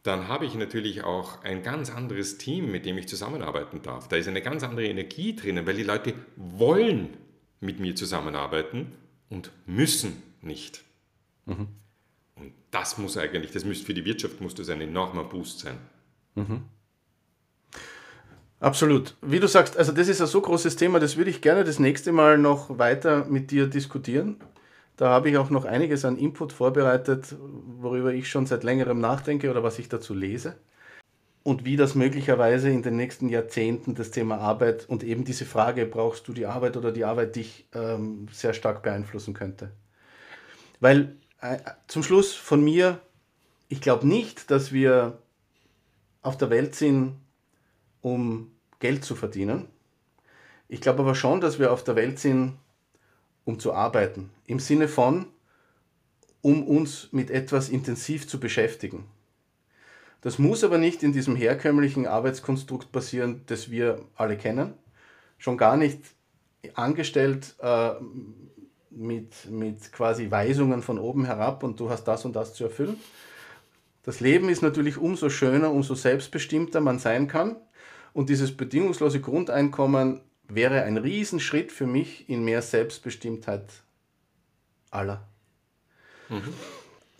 dann 0.02 0.26
habe 0.26 0.46
ich 0.46 0.54
natürlich 0.54 1.04
auch 1.04 1.42
ein 1.44 1.62
ganz 1.62 1.90
anderes 1.90 2.38
Team, 2.38 2.72
mit 2.72 2.86
dem 2.86 2.98
ich 2.98 3.06
zusammenarbeiten 3.06 3.82
darf. 3.82 4.08
Da 4.08 4.16
ist 4.16 4.26
eine 4.28 4.42
ganz 4.42 4.64
andere 4.64 4.86
Energie 4.86 5.36
drinnen, 5.36 5.66
weil 5.66 5.76
die 5.76 5.84
Leute 5.84 6.14
wollen 6.36 7.10
mit 7.60 7.78
mir 7.78 7.94
zusammenarbeiten 7.94 8.92
und 9.30 9.52
müssen 9.66 10.22
nicht. 10.40 10.82
Mhm. 11.46 11.68
Und 12.34 12.52
das 12.72 12.98
muss 12.98 13.16
eigentlich, 13.16 13.52
das 13.52 13.64
müsste 13.64 13.86
für 13.86 13.94
die 13.94 14.04
Wirtschaft 14.04 14.40
muss 14.40 14.54
das 14.54 14.68
ein 14.70 14.80
enormer 14.80 15.24
Boost 15.24 15.60
sein. 15.60 15.78
Mhm. 16.34 16.62
Absolut. 18.58 19.16
Wie 19.22 19.40
du 19.40 19.48
sagst, 19.48 19.76
also 19.76 19.92
das 19.92 20.08
ist 20.08 20.20
ein 20.20 20.26
so 20.26 20.40
großes 20.40 20.76
Thema, 20.76 21.00
das 21.00 21.16
würde 21.16 21.30
ich 21.30 21.40
gerne 21.40 21.64
das 21.64 21.78
nächste 21.78 22.12
Mal 22.12 22.38
noch 22.38 22.78
weiter 22.78 23.24
mit 23.24 23.50
dir 23.50 23.66
diskutieren. 23.66 24.36
Da 25.02 25.08
habe 25.08 25.30
ich 25.30 25.36
auch 25.36 25.50
noch 25.50 25.64
einiges 25.64 26.04
an 26.04 26.16
Input 26.16 26.52
vorbereitet, 26.52 27.34
worüber 27.80 28.14
ich 28.14 28.30
schon 28.30 28.46
seit 28.46 28.62
längerem 28.62 29.00
nachdenke 29.00 29.50
oder 29.50 29.64
was 29.64 29.80
ich 29.80 29.88
dazu 29.88 30.14
lese. 30.14 30.54
Und 31.42 31.64
wie 31.64 31.74
das 31.74 31.96
möglicherweise 31.96 32.70
in 32.70 32.84
den 32.84 32.94
nächsten 32.94 33.28
Jahrzehnten 33.28 33.96
das 33.96 34.12
Thema 34.12 34.38
Arbeit 34.38 34.88
und 34.88 35.02
eben 35.02 35.24
diese 35.24 35.44
Frage, 35.44 35.86
brauchst 35.86 36.28
du 36.28 36.32
die 36.32 36.46
Arbeit 36.46 36.76
oder 36.76 36.92
die 36.92 37.04
Arbeit 37.04 37.34
dich 37.34 37.66
ähm, 37.74 38.28
sehr 38.30 38.54
stark 38.54 38.84
beeinflussen 38.84 39.34
könnte. 39.34 39.72
Weil 40.78 41.16
äh, 41.40 41.58
zum 41.88 42.04
Schluss 42.04 42.32
von 42.32 42.62
mir, 42.62 43.00
ich 43.68 43.80
glaube 43.80 44.06
nicht, 44.06 44.52
dass 44.52 44.70
wir 44.70 45.18
auf 46.22 46.38
der 46.38 46.50
Welt 46.50 46.76
sind, 46.76 47.16
um 48.02 48.52
Geld 48.78 49.04
zu 49.04 49.16
verdienen. 49.16 49.66
Ich 50.68 50.80
glaube 50.80 51.00
aber 51.00 51.16
schon, 51.16 51.40
dass 51.40 51.58
wir 51.58 51.72
auf 51.72 51.82
der 51.82 51.96
Welt 51.96 52.20
sind, 52.20 52.56
um 53.44 53.58
zu 53.58 53.72
arbeiten. 53.72 54.30
Im 54.46 54.58
Sinne 54.58 54.88
von, 54.88 55.26
um 56.40 56.62
uns 56.66 57.08
mit 57.12 57.30
etwas 57.30 57.68
intensiv 57.68 58.26
zu 58.26 58.40
beschäftigen. 58.40 59.04
Das 60.20 60.38
muss 60.38 60.62
aber 60.62 60.78
nicht 60.78 61.02
in 61.02 61.12
diesem 61.12 61.34
herkömmlichen 61.34 62.06
Arbeitskonstrukt 62.06 62.92
passieren, 62.92 63.42
das 63.46 63.70
wir 63.70 64.00
alle 64.14 64.36
kennen. 64.36 64.74
Schon 65.38 65.58
gar 65.58 65.76
nicht 65.76 66.00
angestellt 66.74 67.56
äh, 67.60 67.90
mit, 68.90 69.50
mit 69.50 69.92
quasi 69.92 70.30
Weisungen 70.30 70.82
von 70.82 70.98
oben 70.98 71.24
herab 71.24 71.64
und 71.64 71.80
du 71.80 71.90
hast 71.90 72.04
das 72.04 72.24
und 72.24 72.36
das 72.36 72.54
zu 72.54 72.64
erfüllen. 72.64 72.96
Das 74.04 74.20
Leben 74.20 74.48
ist 74.48 74.62
natürlich 74.62 74.96
umso 74.96 75.28
schöner, 75.28 75.72
umso 75.72 75.94
selbstbestimmter 75.94 76.80
man 76.80 76.98
sein 76.98 77.28
kann. 77.28 77.56
Und 78.12 78.28
dieses 78.28 78.56
bedingungslose 78.56 79.20
Grundeinkommen 79.20 80.20
wäre 80.48 80.82
ein 80.82 80.96
Riesenschritt 80.96 81.72
für 81.72 81.86
mich 81.86 82.28
in 82.28 82.44
mehr 82.44 82.62
Selbstbestimmtheit 82.62 83.64
aller. 84.90 85.26
Mhm. 86.28 86.52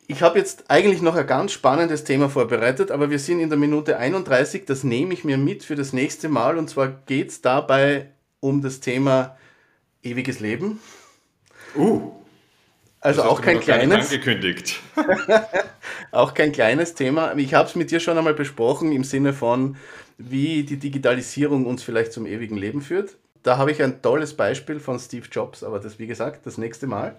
Ich 0.09 0.23
habe 0.23 0.39
jetzt 0.39 0.71
eigentlich 0.71 1.01
noch 1.01 1.15
ein 1.15 1.27
ganz 1.27 1.53
spannendes 1.53 2.05
Thema 2.05 2.29
vorbereitet, 2.29 2.91
aber 2.91 3.11
wir 3.11 3.19
sind 3.19 3.41
in 3.41 3.49
der 3.49 3.59
Minute 3.59 3.97
31. 3.97 4.67
Das 4.67 4.85
nehme 4.85 5.15
ich 5.15 5.25
mir 5.25 5.39
mit 5.39 5.65
für 5.65 5.77
das 5.77 5.93
nächste 5.93 6.29
Mal. 6.29 6.59
Und 6.59 6.69
zwar 6.69 6.89
geht 6.89 7.31
es 7.31 7.41
dabei 7.41 8.11
um 8.41 8.61
das 8.61 8.81
Thema 8.81 9.39
ewiges 10.03 10.41
Leben. 10.41 10.81
Uh. 11.77 12.13
Also 13.01 13.23
auch 13.23 13.41
kein 13.41 13.59
kleines. 13.59 14.11
Angekündigt. 14.11 14.81
auch 16.13 16.35
kein 16.35 16.53
kleines 16.53 16.95
Thema. 16.95 17.35
Ich 17.37 17.55
habe 17.55 17.69
es 17.69 17.75
mit 17.75 17.91
dir 17.91 17.99
schon 17.99 18.17
einmal 18.17 18.35
besprochen 18.35 18.93
im 18.93 19.03
Sinne 19.03 19.33
von, 19.33 19.77
wie 20.29 20.65
die 20.65 20.79
Digitalisierung 20.79 21.67
uns 21.67 21.83
vielleicht 21.83 22.13
zum 22.13 22.27
ewigen 22.27 22.57
Leben 22.57 22.81
führt. 22.81 23.17
Da 23.43 23.57
habe 23.59 23.73
ich 23.73 23.83
ein 23.83 24.03
tolles 24.03 24.35
Beispiel 24.35 24.79
von 24.81 24.99
Steve 24.99 25.27
Jobs, 25.31 25.65
aber 25.65 25.81
das 25.81 25.99
wie 25.99 26.07
gesagt 26.07 26.47
das 26.47 26.59
nächste 26.59 26.87
Mal. 26.87 27.17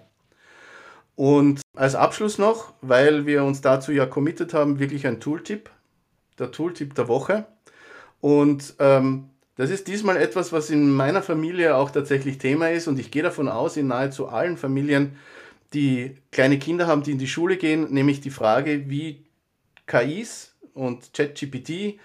Und 1.16 1.60
als 1.76 1.94
Abschluss 1.94 2.38
noch, 2.38 2.72
weil 2.80 3.26
wir 3.26 3.44
uns 3.44 3.60
dazu 3.60 3.92
ja 3.92 4.06
committed 4.06 4.52
haben, 4.54 4.78
wirklich 4.78 5.06
ein 5.06 5.20
Tooltip, 5.20 5.70
der 6.38 6.50
Tooltip 6.50 6.94
der 6.94 7.08
Woche. 7.08 7.46
Und 8.20 8.74
ähm, 8.78 9.30
das 9.56 9.70
ist 9.70 9.86
diesmal 9.86 10.16
etwas, 10.16 10.52
was 10.52 10.70
in 10.70 10.90
meiner 10.90 11.22
Familie 11.22 11.76
auch 11.76 11.90
tatsächlich 11.90 12.38
Thema 12.38 12.70
ist 12.70 12.88
und 12.88 12.98
ich 12.98 13.10
gehe 13.10 13.22
davon 13.22 13.48
aus, 13.48 13.76
in 13.76 13.86
nahezu 13.86 14.26
allen 14.28 14.56
Familien, 14.56 15.16
die 15.72 16.16
kleine 16.32 16.58
Kinder 16.58 16.86
haben, 16.86 17.02
die 17.02 17.12
in 17.12 17.18
die 17.18 17.28
Schule 17.28 17.56
gehen, 17.56 17.92
nämlich 17.92 18.20
die 18.20 18.30
Frage, 18.30 18.88
wie 18.88 19.24
KIs 19.86 20.54
und 20.72 21.12
ChatGPT 21.12 21.98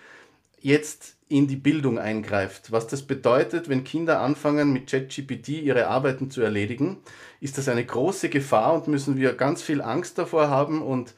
jetzt 0.62 1.15
in 1.28 1.48
die 1.48 1.56
Bildung 1.56 2.00
eingreift. 2.00 2.72
Was 2.72 2.88
das 2.88 3.04
bedeutet, 3.04 3.69
wenn 3.69 3.84
Kinder 3.84 4.19
anfangen, 4.19 4.74
mit 4.74 4.89
ChatGPT 4.89 5.50
ihre 5.50 5.88
Arbeiten 5.88 6.32
zu 6.32 6.41
erledigen, 6.41 6.98
ist 7.39 7.58
das 7.58 7.69
eine 7.69 7.86
große 7.86 8.30
Gefahr 8.30 8.74
und 8.74 8.88
müssen 8.88 9.17
wir 9.17 9.34
ganz 9.34 9.62
viel 9.62 9.82
Angst 9.82 10.17
davor 10.17 10.50
haben 10.50 10.82
und 10.82 11.13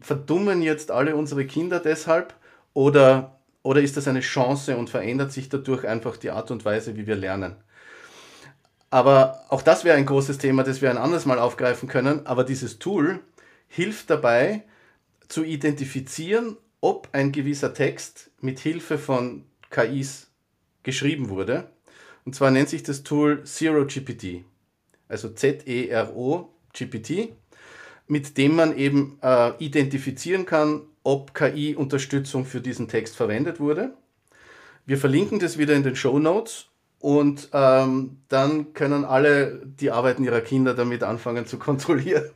verdummen 0.00 0.62
jetzt 0.62 0.90
alle 0.90 1.16
unsere 1.16 1.46
Kinder 1.46 1.80
deshalb 1.80 2.34
oder 2.74 3.32
oder 3.62 3.82
ist 3.82 3.96
das 3.96 4.06
eine 4.06 4.20
Chance 4.20 4.76
und 4.76 4.90
verändert 4.90 5.32
sich 5.32 5.48
dadurch 5.48 5.84
einfach 5.88 6.16
die 6.16 6.30
Art 6.30 6.52
und 6.52 6.64
Weise, 6.64 6.96
wie 6.96 7.08
wir 7.08 7.16
lernen? 7.16 7.56
Aber 8.90 9.44
auch 9.48 9.60
das 9.62 9.84
wäre 9.84 9.96
ein 9.96 10.06
großes 10.06 10.38
Thema, 10.38 10.62
das 10.62 10.82
wir 10.82 10.90
ein 10.90 10.98
anderes 10.98 11.26
Mal 11.26 11.40
aufgreifen 11.40 11.88
können. 11.88 12.24
Aber 12.26 12.44
dieses 12.44 12.78
Tool 12.78 13.18
hilft 13.66 14.10
dabei, 14.10 14.62
zu 15.26 15.42
identifizieren, 15.42 16.56
ob 16.80 17.08
ein 17.10 17.32
gewisser 17.32 17.74
Text 17.74 18.30
mit 18.46 18.60
Hilfe 18.60 18.96
von 18.96 19.44
KIs 19.70 20.30
geschrieben 20.84 21.28
wurde. 21.28 21.68
Und 22.24 22.34
zwar 22.34 22.50
nennt 22.50 22.68
sich 22.68 22.82
das 22.82 23.02
Tool 23.02 23.44
Zero 23.44 23.84
GPT, 23.84 24.44
also 25.08 25.28
Z-E-R-O 25.28 26.48
GPT, 26.72 27.34
mit 28.06 28.38
dem 28.38 28.56
man 28.56 28.76
eben 28.76 29.18
äh, 29.20 29.52
identifizieren 29.58 30.46
kann, 30.46 30.82
ob 31.02 31.34
KI-Unterstützung 31.34 32.44
für 32.44 32.60
diesen 32.60 32.88
Text 32.88 33.16
verwendet 33.16 33.60
wurde. 33.60 33.94
Wir 34.86 34.96
verlinken 34.96 35.40
das 35.40 35.58
wieder 35.58 35.74
in 35.74 35.82
den 35.82 35.96
Show 35.96 36.18
Notes 36.18 36.68
und 37.06 37.50
ähm, 37.52 38.16
dann 38.26 38.72
können 38.72 39.04
alle 39.04 39.60
die 39.64 39.92
Arbeiten 39.92 40.24
ihrer 40.24 40.40
Kinder 40.40 40.74
damit 40.74 41.04
anfangen 41.04 41.46
zu 41.46 41.56
kontrollieren. 41.56 42.30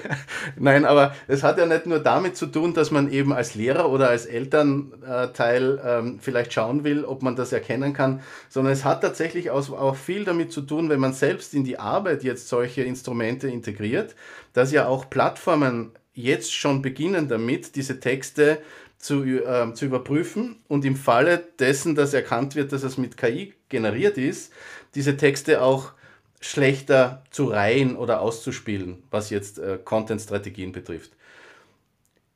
Nein, 0.58 0.84
aber 0.84 1.14
es 1.26 1.42
hat 1.42 1.56
ja 1.56 1.64
nicht 1.64 1.86
nur 1.86 2.00
damit 2.00 2.36
zu 2.36 2.44
tun, 2.44 2.74
dass 2.74 2.90
man 2.90 3.10
eben 3.10 3.32
als 3.32 3.54
Lehrer 3.54 3.88
oder 3.88 4.10
als 4.10 4.26
Elternteil 4.26 5.80
ähm, 5.82 6.18
vielleicht 6.20 6.52
schauen 6.52 6.84
will, 6.84 7.06
ob 7.06 7.22
man 7.22 7.34
das 7.34 7.54
erkennen 7.54 7.94
kann, 7.94 8.20
sondern 8.50 8.74
es 8.74 8.84
hat 8.84 9.00
tatsächlich 9.00 9.50
auch, 9.50 9.70
auch 9.70 9.96
viel 9.96 10.24
damit 10.24 10.52
zu 10.52 10.60
tun, 10.60 10.90
wenn 10.90 11.00
man 11.00 11.14
selbst 11.14 11.54
in 11.54 11.64
die 11.64 11.78
Arbeit 11.78 12.22
jetzt 12.22 12.50
solche 12.50 12.82
Instrumente 12.82 13.48
integriert, 13.48 14.14
dass 14.52 14.70
ja 14.70 14.86
auch 14.86 15.08
Plattformen 15.08 15.92
jetzt 16.12 16.54
schon 16.54 16.82
beginnen 16.82 17.28
damit, 17.28 17.74
diese 17.74 18.00
Texte 18.00 18.58
zu, 19.00 19.24
äh, 19.24 19.72
zu 19.74 19.86
überprüfen 19.86 20.60
und 20.68 20.84
im 20.84 20.94
Falle 20.94 21.42
dessen, 21.58 21.94
dass 21.94 22.14
erkannt 22.14 22.54
wird, 22.54 22.72
dass 22.72 22.82
es 22.82 22.98
mit 22.98 23.16
KI 23.16 23.54
generiert 23.68 24.18
ist, 24.18 24.52
diese 24.94 25.16
Texte 25.16 25.62
auch 25.62 25.92
schlechter 26.40 27.24
zu 27.30 27.46
reihen 27.46 27.96
oder 27.96 28.20
auszuspielen, 28.20 29.02
was 29.10 29.30
jetzt 29.30 29.58
äh, 29.58 29.78
Content-Strategien 29.82 30.72
betrifft. 30.72 31.12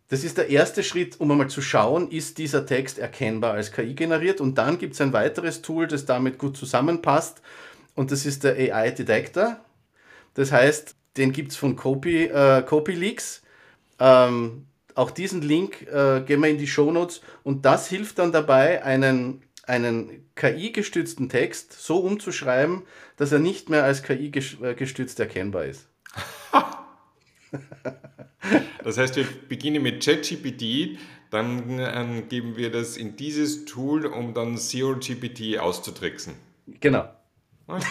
Das 0.08 0.24
ist 0.24 0.38
der 0.38 0.48
erste 0.50 0.82
Schritt, 0.82 1.20
um 1.20 1.30
einmal 1.30 1.48
zu 1.48 1.62
schauen, 1.62 2.10
ist 2.10 2.38
dieser 2.38 2.66
Text 2.66 2.98
erkennbar 2.98 3.54
als 3.54 3.72
KI 3.72 3.94
generiert. 3.94 4.40
Und 4.40 4.58
dann 4.58 4.78
gibt 4.78 4.94
es 4.94 5.00
ein 5.00 5.12
weiteres 5.12 5.62
Tool, 5.62 5.86
das 5.86 6.04
damit 6.04 6.38
gut 6.38 6.56
zusammenpasst. 6.56 7.40
Und 7.94 8.10
das 8.12 8.26
ist 8.26 8.44
der 8.44 8.54
AI 8.54 8.90
Detector. 8.90 9.56
Das 10.34 10.52
heißt, 10.52 10.94
den 11.16 11.32
gibt 11.32 11.52
es 11.52 11.56
von 11.56 11.76
Copy, 11.76 12.24
äh, 12.24 12.62
CopyLeaks. 12.62 13.42
Ähm, 13.98 14.66
auch 14.94 15.10
diesen 15.10 15.42
Link 15.42 15.82
äh, 15.82 16.22
gehen 16.22 16.42
wir 16.42 16.48
in 16.48 16.58
die 16.58 16.66
Shownotes 16.66 17.20
und 17.42 17.64
das 17.64 17.88
hilft 17.88 18.18
dann 18.18 18.32
dabei, 18.32 18.84
einen, 18.84 19.42
einen 19.64 20.26
KI-gestützten 20.36 21.28
Text 21.28 21.72
so 21.72 21.98
umzuschreiben, 21.98 22.82
dass 23.16 23.32
er 23.32 23.38
nicht 23.38 23.70
mehr 23.70 23.84
als 23.84 24.02
KI-gestützt 24.02 25.18
äh, 25.18 25.22
erkennbar 25.24 25.64
ist. 25.66 25.88
das 28.84 28.98
heißt, 28.98 29.16
wir 29.16 29.26
beginnen 29.48 29.82
mit 29.82 30.04
ChatGPT, 30.04 30.98
dann 31.30 31.78
äh, 31.78 32.22
geben 32.28 32.56
wir 32.56 32.70
das 32.70 32.96
in 32.96 33.16
dieses 33.16 33.64
Tool, 33.64 34.06
um 34.06 34.34
dann 34.34 34.56
Zero 34.56 34.94
GPT 34.96 35.58
auszutricksen. 35.58 36.34
Genau. 36.80 37.08
Okay, 37.66 37.86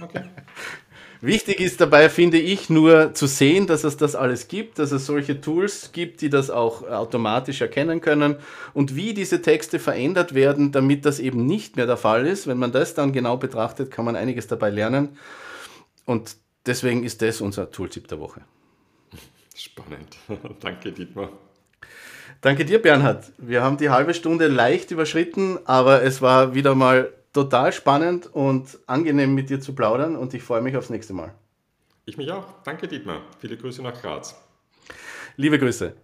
okay. 0.00 0.24
Wichtig 1.24 1.58
ist 1.60 1.80
dabei, 1.80 2.10
finde 2.10 2.38
ich, 2.38 2.68
nur 2.68 3.14
zu 3.14 3.26
sehen, 3.26 3.66
dass 3.66 3.82
es 3.82 3.96
das 3.96 4.14
alles 4.14 4.46
gibt, 4.46 4.78
dass 4.78 4.92
es 4.92 5.06
solche 5.06 5.40
Tools 5.40 5.90
gibt, 5.92 6.20
die 6.20 6.28
das 6.28 6.50
auch 6.50 6.82
automatisch 6.82 7.62
erkennen 7.62 8.02
können 8.02 8.36
und 8.74 8.94
wie 8.94 9.14
diese 9.14 9.40
Texte 9.40 9.78
verändert 9.78 10.34
werden, 10.34 10.70
damit 10.70 11.06
das 11.06 11.20
eben 11.20 11.46
nicht 11.46 11.76
mehr 11.76 11.86
der 11.86 11.96
Fall 11.96 12.26
ist. 12.26 12.46
Wenn 12.46 12.58
man 12.58 12.72
das 12.72 12.92
dann 12.92 13.14
genau 13.14 13.38
betrachtet, 13.38 13.90
kann 13.90 14.04
man 14.04 14.16
einiges 14.16 14.48
dabei 14.48 14.68
lernen. 14.68 15.16
Und 16.04 16.36
deswegen 16.66 17.04
ist 17.04 17.22
das 17.22 17.40
unser 17.40 17.70
Tooltip 17.70 18.06
der 18.08 18.20
Woche. 18.20 18.42
Spannend. 19.56 20.18
Danke, 20.60 20.92
Dietmar. 20.92 21.30
Danke 22.42 22.66
dir, 22.66 22.82
Bernhard. 22.82 23.32
Wir 23.38 23.62
haben 23.62 23.78
die 23.78 23.88
halbe 23.88 24.12
Stunde 24.12 24.48
leicht 24.48 24.90
überschritten, 24.90 25.58
aber 25.64 26.02
es 26.02 26.20
war 26.20 26.54
wieder 26.54 26.74
mal 26.74 27.10
total 27.34 27.72
spannend 27.72 28.26
und 28.32 28.78
angenehm 28.86 29.34
mit 29.34 29.50
dir 29.50 29.60
zu 29.60 29.74
plaudern 29.74 30.16
und 30.16 30.32
ich 30.32 30.42
freue 30.42 30.62
mich 30.62 30.76
aufs 30.76 30.88
nächste 30.88 31.12
Mal. 31.12 31.34
Ich 32.06 32.16
mich 32.16 32.30
auch. 32.30 32.62
Danke, 32.64 32.88
Dietmar. 32.88 33.22
Viele 33.38 33.56
Grüße 33.56 33.82
nach 33.82 34.00
Graz. 34.00 34.34
Liebe 35.36 35.58
Grüße. 35.58 35.94